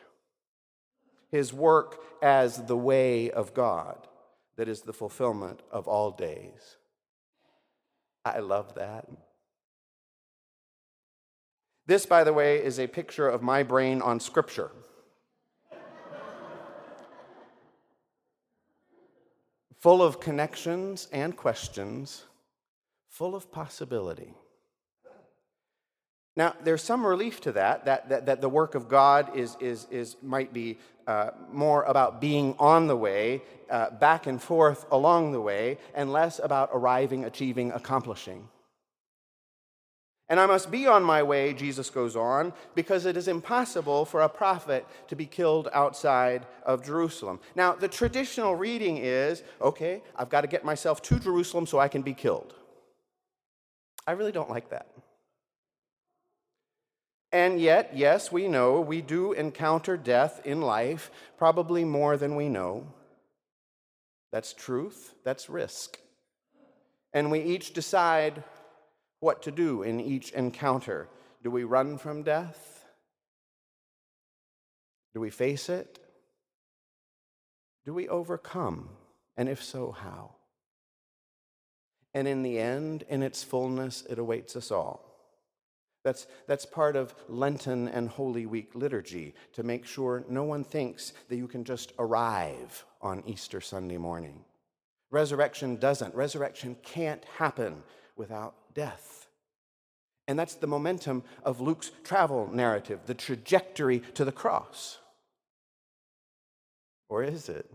His 1.30 1.52
work 1.52 2.02
as 2.22 2.64
the 2.64 2.76
way 2.76 3.30
of 3.30 3.54
God, 3.54 4.06
that 4.56 4.68
is 4.68 4.82
the 4.82 4.92
fulfillment 4.92 5.60
of 5.70 5.88
all 5.88 6.10
days. 6.10 6.76
I 8.24 8.40
love 8.40 8.74
that. 8.74 9.08
This, 11.86 12.06
by 12.06 12.24
the 12.24 12.32
way, 12.32 12.62
is 12.62 12.80
a 12.80 12.86
picture 12.86 13.28
of 13.28 13.42
my 13.42 13.62
brain 13.62 14.02
on 14.02 14.18
Scripture. 14.18 14.70
full 19.86 20.02
of 20.02 20.18
connections 20.18 21.06
and 21.12 21.36
questions, 21.36 22.24
full 23.08 23.36
of 23.36 23.52
possibility. 23.52 24.34
Now, 26.36 26.54
there's 26.62 26.82
some 26.82 27.06
relief 27.06 27.40
to 27.42 27.52
that, 27.52 27.86
that, 27.86 28.10
that, 28.10 28.26
that 28.26 28.40
the 28.42 28.48
work 28.48 28.74
of 28.74 28.88
God 28.88 29.34
is, 29.34 29.56
is, 29.58 29.86
is, 29.90 30.16
might 30.22 30.52
be 30.52 30.78
uh, 31.06 31.30
more 31.50 31.82
about 31.84 32.20
being 32.20 32.54
on 32.58 32.88
the 32.88 32.96
way, 32.96 33.42
uh, 33.70 33.90
back 33.90 34.26
and 34.26 34.40
forth 34.40 34.84
along 34.90 35.32
the 35.32 35.40
way, 35.40 35.78
and 35.94 36.12
less 36.12 36.38
about 36.42 36.68
arriving, 36.74 37.24
achieving, 37.24 37.72
accomplishing. 37.72 38.48
And 40.28 40.40
I 40.40 40.46
must 40.46 40.70
be 40.72 40.86
on 40.88 41.04
my 41.04 41.22
way, 41.22 41.54
Jesus 41.54 41.88
goes 41.88 42.16
on, 42.16 42.52
because 42.74 43.06
it 43.06 43.16
is 43.16 43.28
impossible 43.28 44.04
for 44.04 44.22
a 44.22 44.28
prophet 44.28 44.84
to 45.08 45.16
be 45.16 45.24
killed 45.24 45.68
outside 45.72 46.44
of 46.64 46.84
Jerusalem. 46.84 47.38
Now, 47.54 47.72
the 47.72 47.88
traditional 47.88 48.56
reading 48.56 48.98
is 48.98 49.42
okay, 49.62 50.02
I've 50.16 50.28
got 50.28 50.40
to 50.40 50.48
get 50.48 50.64
myself 50.64 51.00
to 51.02 51.18
Jerusalem 51.18 51.64
so 51.66 51.78
I 51.78 51.88
can 51.88 52.02
be 52.02 52.12
killed. 52.12 52.54
I 54.06 54.12
really 54.12 54.32
don't 54.32 54.50
like 54.50 54.70
that. 54.70 54.88
And 57.32 57.60
yet, 57.60 57.92
yes, 57.94 58.30
we 58.30 58.48
know 58.48 58.80
we 58.80 59.02
do 59.02 59.32
encounter 59.32 59.96
death 59.96 60.40
in 60.44 60.62
life, 60.62 61.10
probably 61.36 61.84
more 61.84 62.16
than 62.16 62.36
we 62.36 62.48
know. 62.48 62.86
That's 64.32 64.52
truth, 64.52 65.14
that's 65.24 65.48
risk. 65.48 65.98
And 67.12 67.30
we 67.30 67.40
each 67.40 67.72
decide 67.72 68.44
what 69.20 69.42
to 69.42 69.50
do 69.50 69.82
in 69.82 70.00
each 70.00 70.30
encounter. 70.32 71.08
Do 71.42 71.50
we 71.50 71.64
run 71.64 71.98
from 71.98 72.22
death? 72.22 72.84
Do 75.14 75.20
we 75.20 75.30
face 75.30 75.68
it? 75.68 75.98
Do 77.84 77.94
we 77.94 78.08
overcome? 78.08 78.90
And 79.36 79.48
if 79.48 79.62
so, 79.62 79.92
how? 79.92 80.32
And 82.12 82.28
in 82.28 82.42
the 82.42 82.58
end, 82.58 83.04
in 83.08 83.22
its 83.22 83.42
fullness, 83.42 84.04
it 84.08 84.18
awaits 84.18 84.56
us 84.56 84.70
all. 84.70 85.15
That's, 86.06 86.28
that's 86.46 86.64
part 86.64 86.94
of 86.94 87.16
Lenten 87.28 87.88
and 87.88 88.08
Holy 88.08 88.46
Week 88.46 88.70
liturgy 88.76 89.34
to 89.54 89.64
make 89.64 89.84
sure 89.84 90.24
no 90.28 90.44
one 90.44 90.62
thinks 90.62 91.12
that 91.28 91.34
you 91.34 91.48
can 91.48 91.64
just 91.64 91.92
arrive 91.98 92.84
on 93.02 93.24
Easter 93.26 93.60
Sunday 93.60 93.96
morning. 93.96 94.44
Resurrection 95.10 95.74
doesn't. 95.74 96.14
Resurrection 96.14 96.76
can't 96.84 97.24
happen 97.38 97.82
without 98.14 98.54
death. 98.72 99.26
And 100.28 100.38
that's 100.38 100.54
the 100.54 100.68
momentum 100.68 101.24
of 101.42 101.60
Luke's 101.60 101.90
travel 102.04 102.48
narrative, 102.52 103.00
the 103.06 103.14
trajectory 103.14 103.98
to 104.14 104.24
the 104.24 104.30
cross. 104.30 104.98
Or 107.08 107.24
is 107.24 107.48
it? 107.48 107.68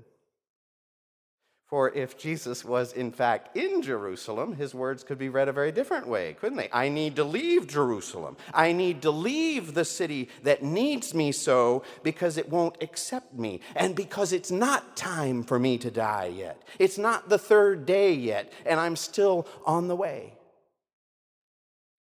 For 1.71 1.89
if 1.91 2.17
Jesus 2.17 2.65
was 2.65 2.91
in 2.91 3.13
fact 3.13 3.55
in 3.55 3.81
Jerusalem, 3.81 4.55
his 4.57 4.75
words 4.75 5.05
could 5.05 5.17
be 5.17 5.29
read 5.29 5.47
a 5.47 5.53
very 5.53 5.71
different 5.71 6.05
way, 6.05 6.33
couldn't 6.33 6.57
they? 6.57 6.67
I 6.73 6.89
need 6.89 7.15
to 7.15 7.23
leave 7.23 7.65
Jerusalem. 7.65 8.35
I 8.53 8.73
need 8.73 9.01
to 9.03 9.11
leave 9.11 9.73
the 9.73 9.85
city 9.85 10.27
that 10.43 10.63
needs 10.63 11.13
me 11.13 11.31
so 11.31 11.83
because 12.03 12.37
it 12.37 12.49
won't 12.49 12.75
accept 12.83 13.33
me 13.33 13.61
and 13.73 13.95
because 13.95 14.33
it's 14.33 14.51
not 14.51 14.97
time 14.97 15.43
for 15.43 15.57
me 15.57 15.77
to 15.77 15.89
die 15.89 16.25
yet. 16.25 16.61
It's 16.77 16.97
not 16.97 17.29
the 17.29 17.37
third 17.37 17.85
day 17.85 18.11
yet, 18.11 18.51
and 18.65 18.77
I'm 18.77 18.97
still 18.97 19.47
on 19.65 19.87
the 19.87 19.95
way. 19.95 20.33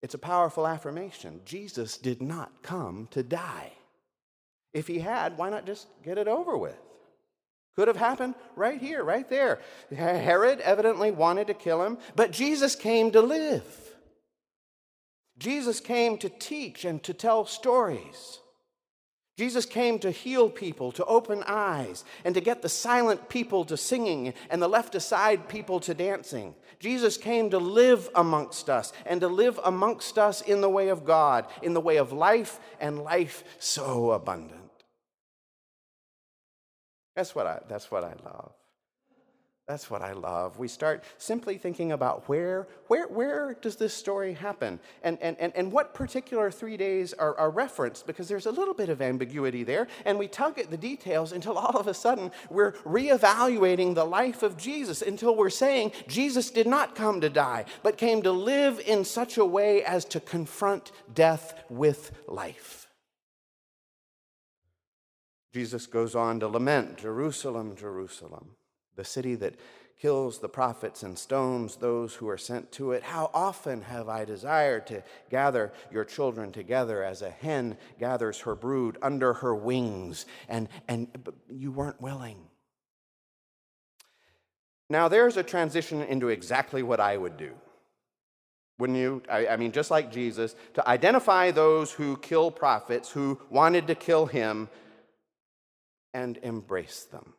It's 0.02 0.14
a 0.14 0.18
powerful 0.18 0.66
affirmation. 0.66 1.42
Jesus 1.44 1.96
did 1.96 2.20
not 2.20 2.64
come 2.64 3.06
to 3.12 3.22
die. 3.22 3.70
If 4.74 4.88
he 4.88 4.98
had, 4.98 5.38
why 5.38 5.48
not 5.48 5.64
just 5.64 5.86
get 6.02 6.18
it 6.18 6.26
over 6.26 6.56
with? 6.56 6.89
Could 7.76 7.88
have 7.88 7.96
happened 7.96 8.34
right 8.56 8.80
here, 8.80 9.02
right 9.02 9.28
there. 9.28 9.60
Herod 9.94 10.60
evidently 10.60 11.10
wanted 11.10 11.46
to 11.46 11.54
kill 11.54 11.84
him, 11.84 11.98
but 12.16 12.32
Jesus 12.32 12.74
came 12.74 13.10
to 13.12 13.20
live. 13.20 13.64
Jesus 15.38 15.80
came 15.80 16.18
to 16.18 16.28
teach 16.28 16.84
and 16.84 17.02
to 17.02 17.14
tell 17.14 17.46
stories. 17.46 18.40
Jesus 19.38 19.64
came 19.64 19.98
to 20.00 20.10
heal 20.10 20.50
people, 20.50 20.92
to 20.92 21.04
open 21.06 21.42
eyes, 21.46 22.04
and 22.26 22.34
to 22.34 22.42
get 22.42 22.60
the 22.60 22.68
silent 22.68 23.30
people 23.30 23.64
to 23.64 23.76
singing 23.78 24.34
and 24.50 24.60
the 24.60 24.68
left 24.68 24.94
aside 24.94 25.48
people 25.48 25.80
to 25.80 25.94
dancing. 25.94 26.54
Jesus 26.78 27.16
came 27.16 27.48
to 27.48 27.58
live 27.58 28.10
amongst 28.14 28.68
us 28.68 28.92
and 29.06 29.18
to 29.22 29.28
live 29.28 29.58
amongst 29.64 30.18
us 30.18 30.42
in 30.42 30.60
the 30.60 30.68
way 30.68 30.88
of 30.88 31.06
God, 31.06 31.46
in 31.62 31.72
the 31.72 31.80
way 31.80 31.96
of 31.96 32.12
life 32.12 32.60
and 32.80 32.98
life 32.98 33.42
so 33.58 34.10
abundant. 34.10 34.59
That's 37.14 37.34
what 37.34 37.46
I, 37.46 37.60
that's 37.68 37.90
what 37.90 38.04
I 38.04 38.14
love. 38.24 38.52
That's 39.68 39.88
what 39.88 40.02
I 40.02 40.14
love. 40.14 40.58
We 40.58 40.66
start 40.66 41.04
simply 41.16 41.56
thinking 41.56 41.92
about 41.92 42.28
where, 42.28 42.66
where, 42.88 43.06
where 43.06 43.54
does 43.54 43.76
this 43.76 43.94
story 43.94 44.32
happen? 44.32 44.80
And, 45.04 45.16
and, 45.22 45.36
and, 45.38 45.52
and 45.54 45.70
what 45.70 45.94
particular 45.94 46.50
three 46.50 46.76
days 46.76 47.12
are, 47.12 47.38
are 47.38 47.50
referenced, 47.50 48.04
because 48.04 48.26
there's 48.26 48.46
a 48.46 48.50
little 48.50 48.74
bit 48.74 48.88
of 48.88 49.00
ambiguity 49.00 49.62
there. 49.62 49.86
And 50.04 50.18
we 50.18 50.26
tug 50.26 50.58
at 50.58 50.72
the 50.72 50.76
details 50.76 51.30
until 51.30 51.56
all 51.56 51.78
of 51.78 51.86
a 51.86 51.94
sudden 51.94 52.32
we're 52.48 52.72
reevaluating 52.84 53.94
the 53.94 54.04
life 54.04 54.42
of 54.42 54.56
Jesus, 54.56 55.02
until 55.02 55.36
we're 55.36 55.50
saying 55.50 55.92
Jesus 56.08 56.50
did 56.50 56.66
not 56.66 56.96
come 56.96 57.20
to 57.20 57.30
die, 57.30 57.64
but 57.84 57.96
came 57.96 58.22
to 58.22 58.32
live 58.32 58.80
in 58.84 59.04
such 59.04 59.38
a 59.38 59.44
way 59.44 59.84
as 59.84 60.04
to 60.06 60.18
confront 60.18 60.90
death 61.14 61.54
with 61.68 62.10
life. 62.26 62.79
Jesus 65.52 65.86
goes 65.86 66.14
on 66.14 66.40
to 66.40 66.48
lament 66.48 66.98
Jerusalem, 66.98 67.76
Jerusalem 67.76 68.50
the 69.00 69.04
city 69.04 69.34
that 69.34 69.54
kills 69.98 70.38
the 70.38 70.48
prophets 70.48 71.02
and 71.02 71.18
stones 71.18 71.76
those 71.76 72.14
who 72.14 72.28
are 72.28 72.38
sent 72.38 72.70
to 72.72 72.92
it. 72.92 73.02
How 73.02 73.30
often 73.32 73.80
have 73.82 74.10
I 74.10 74.26
desired 74.26 74.86
to 74.88 75.02
gather 75.30 75.72
your 75.90 76.04
children 76.04 76.52
together 76.52 77.02
as 77.02 77.22
a 77.22 77.30
hen 77.30 77.78
gathers 77.98 78.40
her 78.40 78.54
brood 78.54 78.98
under 79.00 79.32
her 79.34 79.54
wings, 79.54 80.26
and, 80.48 80.68
and 80.86 81.08
you 81.48 81.70
weren't 81.72 82.00
willing. 82.00 82.36
Now, 84.90 85.08
there's 85.08 85.36
a 85.36 85.42
transition 85.42 86.02
into 86.02 86.28
exactly 86.28 86.82
what 86.82 87.00
I 87.00 87.16
would 87.16 87.38
do. 87.38 87.52
Wouldn't 88.78 88.98
you? 88.98 89.22
I, 89.30 89.48
I 89.48 89.56
mean, 89.56 89.72
just 89.72 89.90
like 89.90 90.10
Jesus, 90.10 90.56
to 90.74 90.88
identify 90.88 91.50
those 91.50 91.92
who 91.92 92.16
kill 92.18 92.50
prophets, 92.50 93.10
who 93.10 93.38
wanted 93.50 93.86
to 93.86 93.94
kill 93.94 94.26
him, 94.26 94.68
and 96.12 96.38
embrace 96.38 97.04
them. 97.04 97.34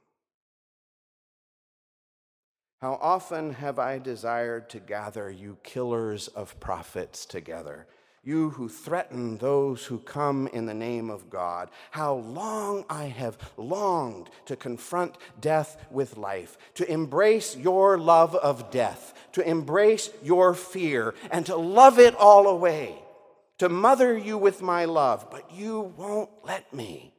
How 2.82 2.98
often 3.02 3.54
have 3.54 3.78
I 3.78 4.00
desired 4.00 4.70
to 4.72 4.80
gather 4.80 5.30
you 5.30 5.58
killers 5.64 6.28
of 6.30 6.60
prophets 6.60 7.26
together, 7.26 7.86
you 8.24 8.52
who 8.52 8.70
threaten 8.70 9.38
those 9.38 9.86
who 9.86 9.98
come 9.98 10.48
in 10.48 10.68
the 10.68 10.74
name 10.74 11.10
of 11.10 11.30
God. 11.30 11.70
How 11.90 12.16
long 12.16 12.86
I 12.90 13.06
have 13.06 13.38
longed 13.58 14.30
to 14.46 14.56
confront 14.56 15.18
death 15.40 15.84
with 15.90 16.18
life, 16.18 16.58
to 16.76 16.92
embrace 16.92 17.56
your 17.56 17.98
love 17.98 18.36
of 18.36 18.70
death, 18.70 19.14
to 19.34 19.48
embrace 19.48 20.12
your 20.22 20.54
fear, 20.54 21.16
and 21.32 21.46
to 21.48 21.56
love 21.56 21.98
it 21.98 22.16
all 22.16 22.48
away, 22.48 22.96
to 23.58 23.70
mother 23.70 24.16
you 24.16 24.38
with 24.38 24.62
my 24.62 24.86
love, 24.86 25.32
but 25.32 25.52
you 25.52 25.94
won't 25.98 26.30
let 26.44 26.72
me. 26.74 27.14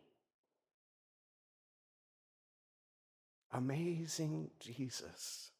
Amazing 3.53 4.51
Jesus. 4.59 5.51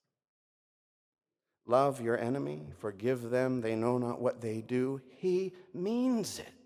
Love 1.67 2.01
your 2.01 2.19
enemy, 2.19 2.63
forgive 2.79 3.31
them, 3.31 3.61
they 3.61 3.77
know 3.77 3.99
not 3.99 4.21
what 4.21 4.41
they 4.41 4.61
do. 4.61 5.01
He 5.17 5.53
means 5.73 6.39
it. 6.39 6.63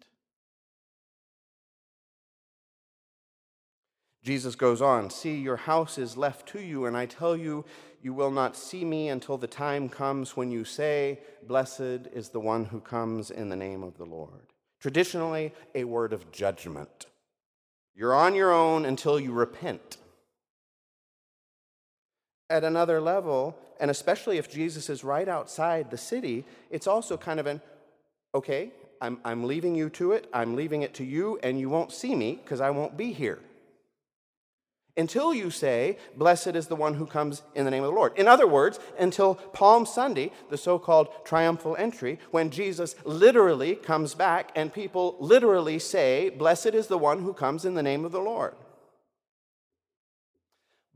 Jesus 4.23 4.57
goes 4.57 4.83
on, 4.83 5.11
See, 5.11 5.37
your 5.37 5.57
house 5.57 5.99
is 5.99 6.17
left 6.17 6.49
to 6.49 6.61
you, 6.61 6.87
and 6.87 6.97
I 6.97 7.07
tell 7.07 7.37
you, 7.37 7.65
you 8.03 8.13
will 8.13 8.31
not 8.31 8.57
see 8.57 8.85
me 8.85 9.09
until 9.09 9.37
the 9.39 9.47
time 9.47 9.89
comes 9.89 10.37
when 10.37 10.51
you 10.51 10.65
say, 10.65 11.21
Blessed 11.47 12.09
is 12.13 12.31
the 12.31 12.41
one 12.41 12.65
who 12.65 12.81
comes 12.81 13.31
in 13.31 13.51
the 13.51 13.57
name 13.57 13.83
of 13.83 13.99
the 13.99 14.05
Lord. 14.05 14.53
Traditionally, 14.81 15.53
a 15.75 15.85
word 15.85 16.13
of 16.13 16.33
judgment. 16.33 17.07
You're 17.95 18.15
on 18.15 18.35
your 18.35 18.53
own 18.53 18.85
until 18.85 19.21
you 19.21 19.33
repent. 19.33 19.97
At 22.49 22.65
another 22.65 23.01
level, 23.01 23.57
and 23.81 23.91
especially 23.91 24.39
if 24.39 24.51
Jesus 24.51 24.89
is 24.89 25.03
right 25.03 25.29
outside 25.29 25.91
the 25.91 25.99
city, 25.99 26.45
it's 26.71 26.87
also 26.87 27.17
kind 27.17 27.41
of 27.41 27.47
an 27.47 27.61
okay, 28.35 28.71
I'm, 29.01 29.19
I'm 29.25 29.45
leaving 29.45 29.75
you 29.75 29.89
to 29.91 30.13
it, 30.13 30.29
I'm 30.33 30.57
leaving 30.57 30.83
it 30.83 30.95
to 30.95 31.05
you, 31.05 31.39
and 31.43 31.59
you 31.59 31.69
won't 31.69 31.93
see 31.93 32.15
me 32.15 32.39
because 32.43 32.61
I 32.61 32.71
won't 32.71 32.97
be 32.97 33.13
here. 33.13 33.41
Until 34.97 35.35
you 35.35 35.51
say, 35.51 35.99
Blessed 36.17 36.49
is 36.49 36.69
the 36.69 36.77
one 36.77 36.95
who 36.95 37.07
comes 37.07 37.43
in 37.55 37.65
the 37.65 37.71
name 37.71 37.83
of 37.83 37.91
the 37.91 37.97
Lord. 37.97 38.17
In 38.17 38.29
other 38.29 38.47
words, 38.47 38.81
until 38.99 39.35
Palm 39.35 39.85
Sunday, 39.85 40.33
the 40.49 40.57
so 40.57 40.79
called 40.79 41.09
triumphal 41.25 41.77
entry, 41.79 42.19
when 42.31 42.51
Jesus 42.51 42.95
literally 43.05 43.75
comes 43.75 44.15
back 44.15 44.53
and 44.55 44.73
people 44.73 45.17
literally 45.21 45.79
say, 45.79 46.31
Blessed 46.31 46.75
is 46.75 46.87
the 46.87 46.99
one 46.99 47.23
who 47.23 47.35
comes 47.35 47.67
in 47.67 47.75
the 47.75 47.83
name 47.83 48.05
of 48.05 48.13
the 48.13 48.21
Lord 48.21 48.55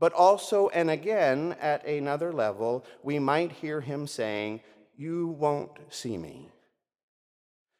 but 0.01 0.13
also 0.13 0.67
and 0.69 0.89
again 0.89 1.55
at 1.61 1.85
another 1.85 2.33
level, 2.33 2.83
we 3.03 3.19
might 3.19 3.51
hear 3.51 3.79
him 3.79 4.07
saying, 4.07 4.59
You 4.97 5.27
won't 5.27 5.77
see 5.89 6.17
me. 6.17 6.49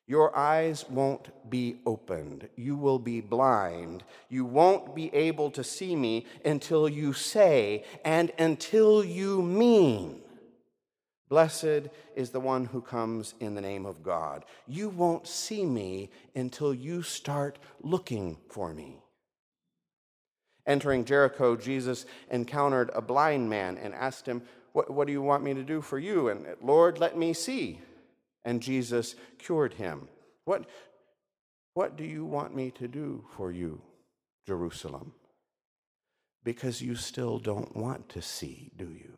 Your 0.05 0.35
eyes 0.37 0.85
won't 0.87 1.49
be 1.49 1.77
opened. 1.83 2.47
You 2.55 2.75
will 2.75 2.99
be 2.99 3.21
blind. 3.21 4.03
You 4.29 4.45
won't 4.45 4.93
be 4.93 5.11
able 5.15 5.49
to 5.51 5.63
see 5.63 5.95
me 5.95 6.27
until 6.45 6.87
you 6.87 7.13
say 7.13 7.85
and 8.05 8.31
until 8.37 9.03
you 9.03 9.41
mean. 9.41 10.21
Blessed 11.27 11.87
is 12.15 12.29
the 12.29 12.39
one 12.39 12.65
who 12.65 12.81
comes 12.81 13.33
in 13.39 13.55
the 13.55 13.61
name 13.61 13.87
of 13.87 14.03
God. 14.03 14.45
You 14.67 14.89
won't 14.89 15.25
see 15.25 15.65
me 15.65 16.11
until 16.35 16.73
you 16.73 17.01
start 17.01 17.57
looking 17.81 18.37
for 18.47 18.73
me. 18.73 19.00
Entering 20.71 21.03
Jericho, 21.03 21.57
Jesus 21.57 22.05
encountered 22.29 22.91
a 22.95 23.01
blind 23.01 23.49
man 23.49 23.77
and 23.77 23.93
asked 23.93 24.25
him, 24.25 24.41
what, 24.71 24.89
what, 24.89 25.05
do 25.05 25.11
you 25.11 25.21
want 25.21 25.43
me 25.43 25.53
to 25.53 25.63
do 25.63 25.81
for 25.81 25.99
you? 25.99 26.29
And 26.29 26.45
Lord, 26.61 26.97
let 26.97 27.17
me 27.17 27.33
see. 27.33 27.81
And 28.45 28.61
Jesus 28.61 29.15
cured 29.37 29.73
him. 29.73 30.07
What, 30.45 30.69
what 31.73 31.97
do 31.97 32.05
you 32.05 32.23
want 32.23 32.55
me 32.55 32.71
to 32.71 32.87
do 32.87 33.25
for 33.35 33.51
you, 33.51 33.81
Jerusalem? 34.48 35.11
Because 36.46 36.81
you 36.81 36.96
still 36.96 37.37
don't 37.37 37.75
want 37.75 38.07
to 38.07 38.22
see, 38.22 38.72
do 38.77 38.85
you? 38.85 39.17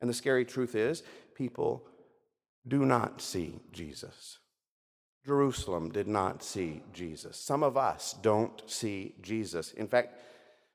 And 0.00 0.08
the 0.08 0.14
scary 0.14 0.46
truth 0.46 0.74
is, 0.74 1.02
people 1.34 1.86
do 2.66 2.86
not 2.86 3.20
see 3.20 3.60
Jesus. 3.70 4.38
Jerusalem 5.24 5.90
did 5.90 6.08
not 6.08 6.42
see 6.42 6.82
Jesus. 6.92 7.36
Some 7.36 7.62
of 7.62 7.76
us 7.76 8.14
don't 8.22 8.62
see 8.66 9.14
Jesus. 9.22 9.72
In 9.72 9.86
fact, 9.86 10.18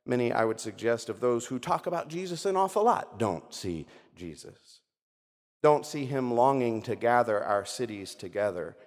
many, 0.06 0.32
I 0.32 0.46
would 0.46 0.60
suggest, 0.60 1.10
of 1.10 1.20
those 1.20 1.46
who 1.46 1.60
talk 1.60 1.86
about 1.86 2.08
Jesus 2.08 2.46
an 2.46 2.56
awful 2.56 2.84
lot 2.84 3.20
don't 3.20 3.54
see 3.54 3.86
Jesus. 4.16 4.82
Don't 5.62 5.86
see 5.86 6.06
him 6.06 6.34
longing 6.34 6.82
to 6.84 6.96
gather 6.96 7.44
our 7.44 7.66
cities 7.66 8.16
together, 8.16 8.78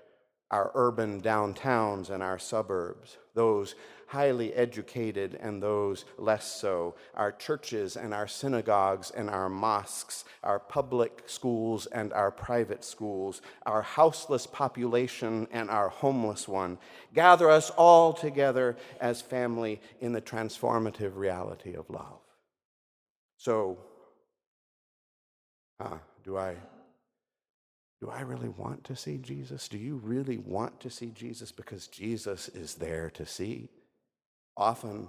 our 0.51 0.73
urban 0.75 1.21
downtowns 1.21 2.11
and 2.11 2.23
our 2.23 2.39
suburbs, 2.39 3.19
those 3.35 3.75
highly 4.11 4.53
educated 4.55 5.39
and 5.41 5.63
those 5.63 6.05
less 6.19 6.61
so, 6.61 6.97
our 7.15 7.31
churches 7.31 7.97
and 7.97 8.13
our 8.13 8.27
synagogues 8.27 9.13
and 9.13 9.31
our 9.31 9.49
mosques, 9.49 10.25
our 10.43 10.59
public 10.59 11.23
schools 11.27 11.87
and 11.87 12.13
our 12.13 12.33
private 12.33 12.83
schools, 12.83 13.41
our 13.67 13.83
houseless 13.83 14.49
population 14.49 15.47
and 15.53 15.71
our 15.71 15.89
homeless 15.89 16.49
one. 16.49 16.77
Gather 17.15 17.49
us 17.49 17.71
all 17.71 18.13
together 18.13 18.77
as 19.01 19.21
family 19.21 19.81
in 20.01 20.13
the 20.13 20.21
transformative 20.21 21.17
reality 21.17 21.75
of 21.75 21.89
love. 21.89 22.19
So, 23.37 23.79
uh, 25.79 25.99
do 26.25 26.37
I 26.37 26.57
do 28.01 28.09
I 28.09 28.23
really 28.23 28.49
want 28.49 28.85
to 28.85 28.97
see 28.97 29.19
Jesus? 29.19 29.69
Do 29.69 29.77
you 29.77 29.97
really 29.97 30.39
want 30.39 30.81
to 30.81 30.91
see 30.91 31.11
Jesus? 31.11 31.53
Because 31.53 31.87
Jesus 31.87 32.49
is 32.49 32.75
there 32.75 33.11
to 33.11 33.27
see 33.27 33.69
often 34.57 35.09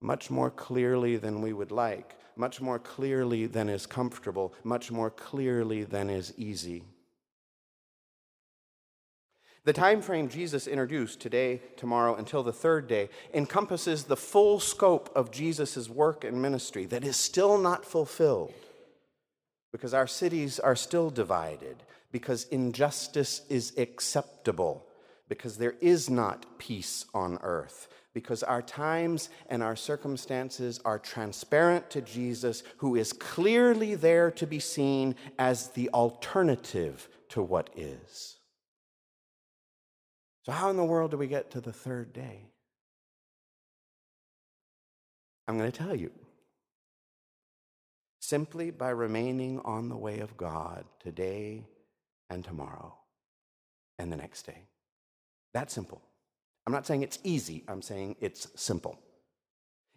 much 0.00 0.30
more 0.30 0.50
clearly 0.50 1.16
than 1.16 1.42
we 1.42 1.52
would 1.52 1.70
like, 1.70 2.16
much 2.36 2.60
more 2.60 2.78
clearly 2.78 3.46
than 3.46 3.68
is 3.68 3.86
comfortable, 3.86 4.54
much 4.64 4.90
more 4.90 5.10
clearly 5.10 5.84
than 5.84 6.08
is 6.08 6.32
easy. 6.38 6.82
The 9.64 9.74
time 9.74 10.00
frame 10.00 10.30
Jesus 10.30 10.66
introduced 10.66 11.20
today, 11.20 11.60
tomorrow, 11.76 12.14
until 12.14 12.42
the 12.42 12.52
third 12.52 12.88
day 12.88 13.10
encompasses 13.34 14.04
the 14.04 14.16
full 14.16 14.58
scope 14.58 15.10
of 15.14 15.30
Jesus' 15.30 15.88
work 15.90 16.24
and 16.24 16.40
ministry 16.40 16.86
that 16.86 17.04
is 17.04 17.16
still 17.16 17.58
not 17.58 17.84
fulfilled 17.84 18.54
because 19.70 19.92
our 19.92 20.06
cities 20.06 20.58
are 20.58 20.74
still 20.74 21.10
divided, 21.10 21.76
because 22.12 22.44
injustice 22.44 23.42
is 23.48 23.72
acceptable, 23.78 24.86
because 25.28 25.58
there 25.58 25.76
is 25.80 26.10
not 26.10 26.58
peace 26.58 27.04
on 27.14 27.38
earth, 27.42 27.88
because 28.12 28.42
our 28.42 28.62
times 28.62 29.28
and 29.48 29.62
our 29.62 29.76
circumstances 29.76 30.80
are 30.84 30.98
transparent 30.98 31.88
to 31.90 32.00
Jesus, 32.00 32.62
who 32.78 32.96
is 32.96 33.12
clearly 33.12 33.94
there 33.94 34.30
to 34.32 34.46
be 34.46 34.58
seen 34.58 35.14
as 35.38 35.68
the 35.68 35.88
alternative 35.90 37.08
to 37.28 37.42
what 37.42 37.70
is. 37.76 38.36
So, 40.42 40.52
how 40.52 40.70
in 40.70 40.76
the 40.76 40.84
world 40.84 41.12
do 41.12 41.16
we 41.16 41.28
get 41.28 41.50
to 41.52 41.60
the 41.60 41.72
third 41.72 42.12
day? 42.12 42.46
I'm 45.46 45.58
going 45.58 45.70
to 45.70 45.78
tell 45.78 45.94
you. 45.94 46.10
Simply 48.20 48.70
by 48.70 48.90
remaining 48.90 49.60
on 49.64 49.88
the 49.88 49.96
way 49.96 50.20
of 50.20 50.36
God 50.36 50.84
today 51.02 51.66
and 52.30 52.44
tomorrow 52.44 52.94
and 53.98 54.10
the 54.10 54.16
next 54.16 54.46
day. 54.46 54.64
That 55.52 55.70
simple. 55.70 56.00
I'm 56.66 56.72
not 56.72 56.86
saying 56.86 57.02
it's 57.02 57.18
easy, 57.24 57.64
I'm 57.68 57.82
saying 57.82 58.16
it's 58.20 58.48
simple. 58.54 58.98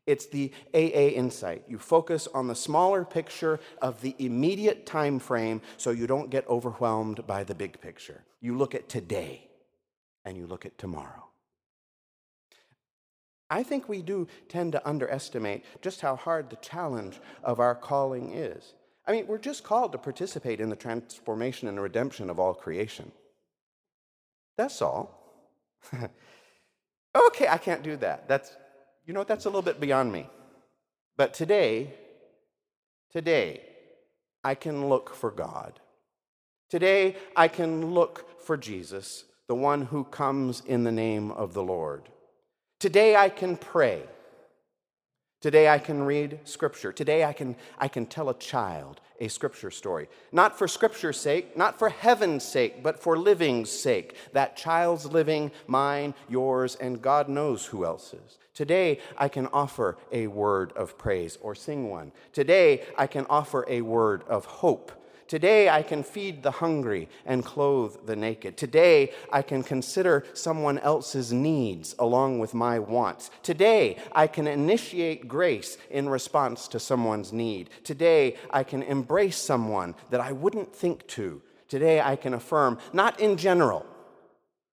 It's 0.06 0.26
the 0.26 0.52
AA 0.74 1.14
insight. 1.16 1.64
You 1.68 1.78
focus 1.78 2.28
on 2.34 2.48
the 2.48 2.56
smaller 2.56 3.06
picture 3.06 3.60
of 3.82 4.02
the 4.02 4.16
immediate 4.20 4.86
time 4.86 5.18
frame 5.18 5.62
so 5.78 5.92
you 5.92 6.08
don't 6.08 6.30
get 6.30 6.48
overwhelmed 6.50 7.26
by 7.26 7.46
the 7.46 7.56
big 7.56 7.80
picture. 7.80 8.24
You 8.42 8.58
look 8.58 8.76
at 8.76 8.90
today 8.90 9.48
and 10.26 10.36
you 10.36 10.46
look 10.46 10.66
at 10.66 10.78
tomorrow. 10.78 11.30
I 13.50 13.64
think 13.64 13.88
we 13.88 14.02
do 14.02 14.28
tend 14.50 14.72
to 14.72 14.88
underestimate 14.88 15.64
just 15.82 16.02
how 16.02 16.16
hard 16.16 16.50
the 16.50 16.56
challenge 16.58 17.22
of 17.44 17.60
our 17.60 17.76
calling 17.76 18.34
is. 18.34 18.74
I 19.06 19.12
mean, 19.12 19.28
we're 19.28 19.38
just 19.38 19.64
called 19.64 19.92
to 19.92 19.98
participate 19.98 20.60
in 20.62 20.70
the 20.70 20.76
transformation 20.76 21.68
and 21.68 21.82
redemption 21.82 22.30
of 22.30 22.40
all 22.40 22.54
creation. 22.54 23.12
That's 24.58 24.82
all. 24.82 25.20
okay, 27.16 27.48
I 27.48 27.58
can't 27.58 27.84
do 27.84 27.98
that. 27.98 28.28
That's, 28.28 28.56
you 29.06 29.14
know, 29.14 29.24
that's 29.24 29.46
a 29.46 29.50
little 29.50 29.62
bit 29.62 29.80
beyond 29.80 30.12
me. 30.12 30.30
But 31.18 31.34
today, 31.34 31.94
today, 33.12 33.62
I 34.44 34.56
can 34.56 34.88
look 34.88 35.14
for 35.14 35.32
God. 35.32 35.80
Today, 36.70 37.18
I 37.36 37.48
can 37.48 37.94
look 37.94 38.42
for 38.42 38.58
Jesus, 38.58 39.26
the 39.48 39.56
one 39.56 39.84
who 39.84 40.06
comes 40.06 40.62
in 40.66 40.84
the 40.84 40.92
name 40.92 41.32
of 41.32 41.54
the 41.54 41.64
Lord. 41.64 42.10
Today, 42.80 43.16
I 43.16 43.30
can 43.30 43.58
pray. 43.58 44.04
Today 45.44 45.68
I 45.68 45.78
can 45.78 46.04
read 46.04 46.40
Scripture. 46.46 46.94
Today 46.94 47.26
I 47.26 47.34
can, 47.34 47.58
I 47.78 47.90
can 47.90 48.06
tell 48.06 48.30
a 48.30 48.34
child 48.34 49.02
a 49.20 49.28
Scripture 49.28 49.72
story. 49.72 50.08
Not 50.32 50.58
for 50.58 50.70
Scripture's 50.70 51.20
sake, 51.20 51.58
not 51.58 51.78
for 51.78 51.90
heaven's 51.90 52.46
sake, 52.46 52.82
but 52.82 52.98
for 52.98 53.18
living's 53.18 53.70
sake. 53.70 54.16
That 54.32 54.56
child's 54.56 55.06
living, 55.06 55.52
mine, 55.68 56.14
yours, 56.30 56.76
and 56.76 57.02
God 57.02 57.28
knows 57.28 57.66
who 57.66 57.84
else's. 57.84 58.38
Today 58.54 59.00
I 59.18 59.28
can 59.28 59.48
offer 59.48 59.98
a 60.14 60.28
word 60.28 60.72
of 60.78 60.98
praise 60.98 61.38
or 61.42 61.56
sing 61.56 61.90
one. 61.90 62.14
Today 62.32 62.86
I 62.98 63.06
can 63.06 63.26
offer 63.30 63.66
a 63.68 63.82
word 63.82 64.24
of 64.30 64.46
hope 64.46 64.94
Today 65.28 65.70
I 65.70 65.82
can 65.82 66.04
feed 66.04 66.44
the 66.44 66.52
hungry 66.52 67.10
and 67.26 67.46
clothe 67.46 68.06
the 68.06 68.16
naked. 68.16 68.58
Today 68.58 69.12
I 69.32 69.42
can 69.42 69.64
consider 69.64 70.26
someone 70.34 70.80
else's 70.80 71.32
needs 71.32 71.96
along 72.00 72.40
with 72.40 72.54
my 72.54 72.80
wants. 72.80 73.32
Today 73.42 73.98
I 74.12 74.28
can 74.28 74.48
initiate 74.48 75.28
grace 75.28 75.78
in 75.90 76.10
response 76.10 76.68
to 76.70 76.80
someone's 76.80 77.32
need. 77.32 77.70
Today 77.84 78.36
I 78.50 78.64
can 78.64 78.84
embrace 78.84 79.38
someone 79.38 79.96
that 80.10 80.22
I 80.22 80.32
wouldn't 80.32 80.76
think 80.76 81.08
to. 81.08 81.42
Today 81.68 82.02
I 82.02 82.16
can 82.16 82.34
affirm, 82.34 82.78
not 82.92 83.20
in 83.20 83.38
general, 83.38 83.86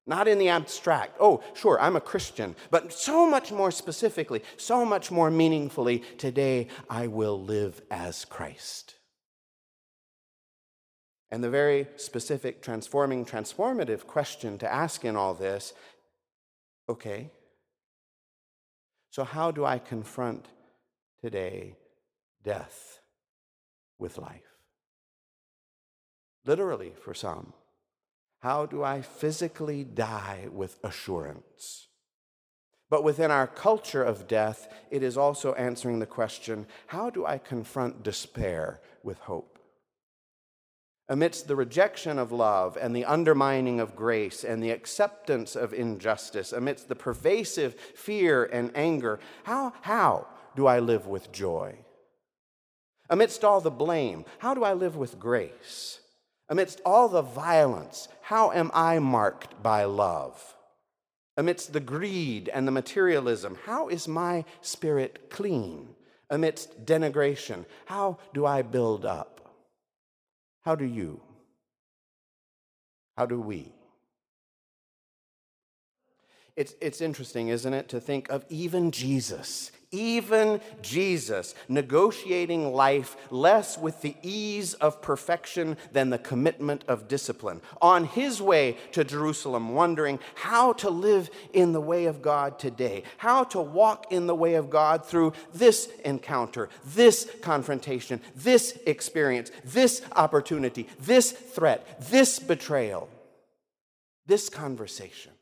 not 0.07 0.29
in 0.29 0.39
the 0.39 0.49
abstract. 0.49 1.17
Oh, 1.21 1.43
sure, 1.55 1.81
I'm 1.81 1.97
a 1.97 2.01
Christian, 2.01 2.57
but 2.71 2.93
so 2.93 3.31
much 3.31 3.53
more 3.53 3.71
specifically, 3.71 4.43
so 4.57 4.85
much 4.85 5.11
more 5.11 5.31
meaningfully, 5.31 6.01
today 6.19 6.67
I 6.91 7.07
will 7.07 7.41
live 7.41 7.81
as 7.91 8.25
Christ. 8.25 8.97
And 11.31 11.45
the 11.45 11.51
very 11.51 11.87
specific, 11.97 12.61
transforming, 12.61 13.25
transformative 13.25 14.07
question 14.07 14.59
to 14.59 14.73
ask 14.73 15.05
in 15.05 15.17
all 15.17 15.35
this 15.35 15.75
okay, 16.89 17.31
so 19.11 19.23
how 19.23 19.51
do 19.51 19.65
I 19.65 19.79
confront 19.79 20.47
today 21.23 21.77
death 22.43 22.99
with 23.99 24.19
life? 24.19 24.43
Literally, 26.45 26.93
for 27.05 27.15
some. 27.15 27.53
How 28.41 28.67
do 28.67 28.83
I 28.83 29.03
physically 29.03 29.85
die 29.85 30.49
with 30.51 30.79
assurance? 30.83 31.89
But 32.89 33.05
within 33.05 33.31
our 33.31 33.47
culture 33.47 34.03
of 34.03 34.27
death, 34.27 34.67
it 34.91 35.03
is 35.03 35.17
also 35.17 35.55
answering 35.55 35.99
the 35.99 36.07
question 36.07 36.67
how 36.89 37.11
do 37.11 37.27
I 37.27 37.39
confront 37.39 38.03
despair 38.03 38.81
with 39.03 39.19
hope? 39.19 39.50
Amidst 41.11 41.49
the 41.49 41.57
rejection 41.57 42.21
of 42.21 42.31
love 42.31 42.79
and 42.81 42.95
the 42.95 43.05
undermining 43.05 43.81
of 43.81 43.97
grace 43.97 44.45
and 44.45 44.63
the 44.63 44.71
acceptance 44.71 45.57
of 45.57 45.75
injustice, 45.75 46.53
amidst 46.53 46.89
the 46.89 46.95
pervasive 46.95 47.75
fear 47.97 48.45
and 48.45 48.71
anger, 48.77 49.19
how, 49.43 49.73
how 49.83 50.25
do 50.55 50.69
I 50.69 50.79
live 50.79 51.09
with 51.09 51.33
joy? 51.33 51.75
Amidst 53.11 53.43
all 53.43 53.61
the 53.61 53.73
blame, 53.73 54.25
how 54.39 54.55
do 54.55 54.63
I 54.63 54.73
live 54.73 54.95
with 54.95 55.19
grace? 55.19 55.99
Amidst 56.49 56.81
all 56.87 57.09
the 57.09 57.23
violence, 57.23 58.07
how 58.23 58.53
am 58.53 58.71
I 58.73 59.01
marked 59.01 59.61
by 59.61 59.85
love? 59.85 60.55
Amidst 61.37 61.73
the 61.73 61.81
greed 61.81 62.49
and 62.49 62.69
the 62.69 62.73
materialism, 62.73 63.59
how 63.65 63.89
is 63.89 64.07
my 64.07 64.45
spirit 64.61 65.29
clean? 65.29 65.89
Amidst 66.29 66.87
denigration, 66.87 67.65
how 67.87 68.19
do 68.33 68.47
I 68.47 68.63
build 68.63 69.05
up? 69.05 69.40
How 70.63 70.75
do 70.75 70.85
you? 70.85 71.21
How 73.17 73.27
do 73.27 73.41
we? 73.41 73.73
It's, 76.57 76.75
it's 76.81 77.01
interesting, 77.01 77.49
isn't 77.49 77.73
it, 77.73 77.89
to 77.89 78.01
think 78.01 78.29
of 78.29 78.45
even 78.49 78.91
Jesus, 78.91 79.73
even 79.93 80.61
Jesus 80.83 81.55
negotiating 81.69 82.73
life 82.73 83.17
less 83.31 83.77
with 83.77 84.03
the 84.03 84.15
ease 84.23 84.75
of 84.75 85.03
perfection 85.03 85.77
than 85.93 86.11
the 86.11 86.19
commitment 86.19 86.85
of 86.87 87.09
discipline. 87.09 87.61
On 87.83 88.05
his 88.05 88.41
way 88.41 88.77
to 88.93 89.05
Jerusalem, 89.05 89.75
wondering 89.75 90.21
how 90.35 90.73
to 90.75 90.91
live 90.91 91.31
in 91.53 91.73
the 91.73 91.81
way 91.81 92.05
of 92.05 92.23
God 92.23 92.59
today, 92.59 93.03
how 93.19 93.45
to 93.45 93.61
walk 93.61 94.13
in 94.13 94.27
the 94.27 94.35
way 94.35 94.55
of 94.55 94.71
God 94.71 95.05
through 95.05 95.33
this 95.53 95.89
encounter, 96.05 96.69
this 96.85 97.29
confrontation, 97.43 98.21
this 98.37 98.79
experience, 98.87 99.51
this 99.65 100.03
opportunity, 100.15 100.89
this 101.01 101.33
threat, 101.33 102.01
this 102.11 102.39
betrayal, 102.39 103.09
this 104.27 104.49
conversation. 104.49 105.33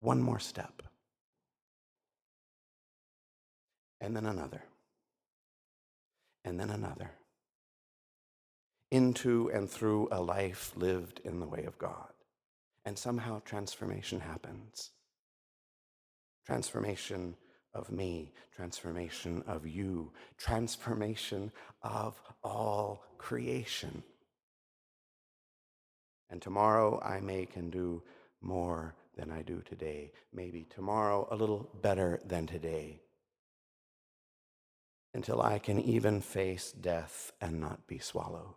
One 0.00 0.22
more 0.22 0.38
step. 0.38 0.85
And 4.06 4.14
then 4.14 4.26
another. 4.26 4.62
And 6.44 6.60
then 6.60 6.70
another. 6.70 7.10
Into 8.92 9.50
and 9.52 9.68
through 9.68 10.06
a 10.12 10.22
life 10.22 10.72
lived 10.76 11.20
in 11.24 11.40
the 11.40 11.46
way 11.46 11.64
of 11.64 11.76
God. 11.76 12.12
And 12.84 12.96
somehow 12.96 13.40
transformation 13.44 14.20
happens. 14.20 14.92
Transformation 16.46 17.34
of 17.74 17.90
me, 17.90 18.32
transformation 18.54 19.42
of 19.44 19.66
you, 19.66 20.12
transformation 20.38 21.50
of 21.82 22.14
all 22.44 23.02
creation. 23.18 24.04
And 26.30 26.40
tomorrow 26.40 27.02
I 27.04 27.18
may 27.18 27.44
can 27.44 27.70
do 27.70 28.04
more 28.40 28.94
than 29.16 29.32
I 29.32 29.42
do 29.42 29.62
today. 29.68 30.12
Maybe 30.32 30.64
tomorrow 30.70 31.26
a 31.28 31.34
little 31.34 31.68
better 31.82 32.20
than 32.24 32.46
today. 32.46 33.00
Until 35.16 35.40
I 35.40 35.58
can 35.58 35.80
even 35.80 36.20
face 36.20 36.70
death 36.72 37.32
and 37.40 37.58
not 37.58 37.86
be 37.86 37.98
swallowed. 37.98 38.54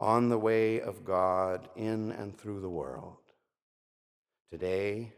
On 0.00 0.30
the 0.30 0.38
way 0.38 0.80
of 0.80 1.04
God 1.04 1.68
in 1.76 2.12
and 2.12 2.34
through 2.34 2.60
the 2.62 2.70
world, 2.70 3.18
today 4.50 5.12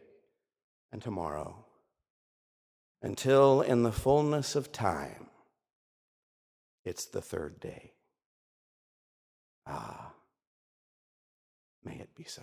and 0.90 1.00
tomorrow, 1.00 1.64
until 3.02 3.60
in 3.60 3.84
the 3.84 3.92
fullness 3.92 4.56
of 4.56 4.72
time, 4.72 5.28
it's 6.84 7.06
the 7.06 7.22
third 7.22 7.60
day. 7.60 7.92
Ah. 9.64 10.12
May 11.84 12.00
it 12.00 12.16
be 12.16 12.24
so. 12.24 12.42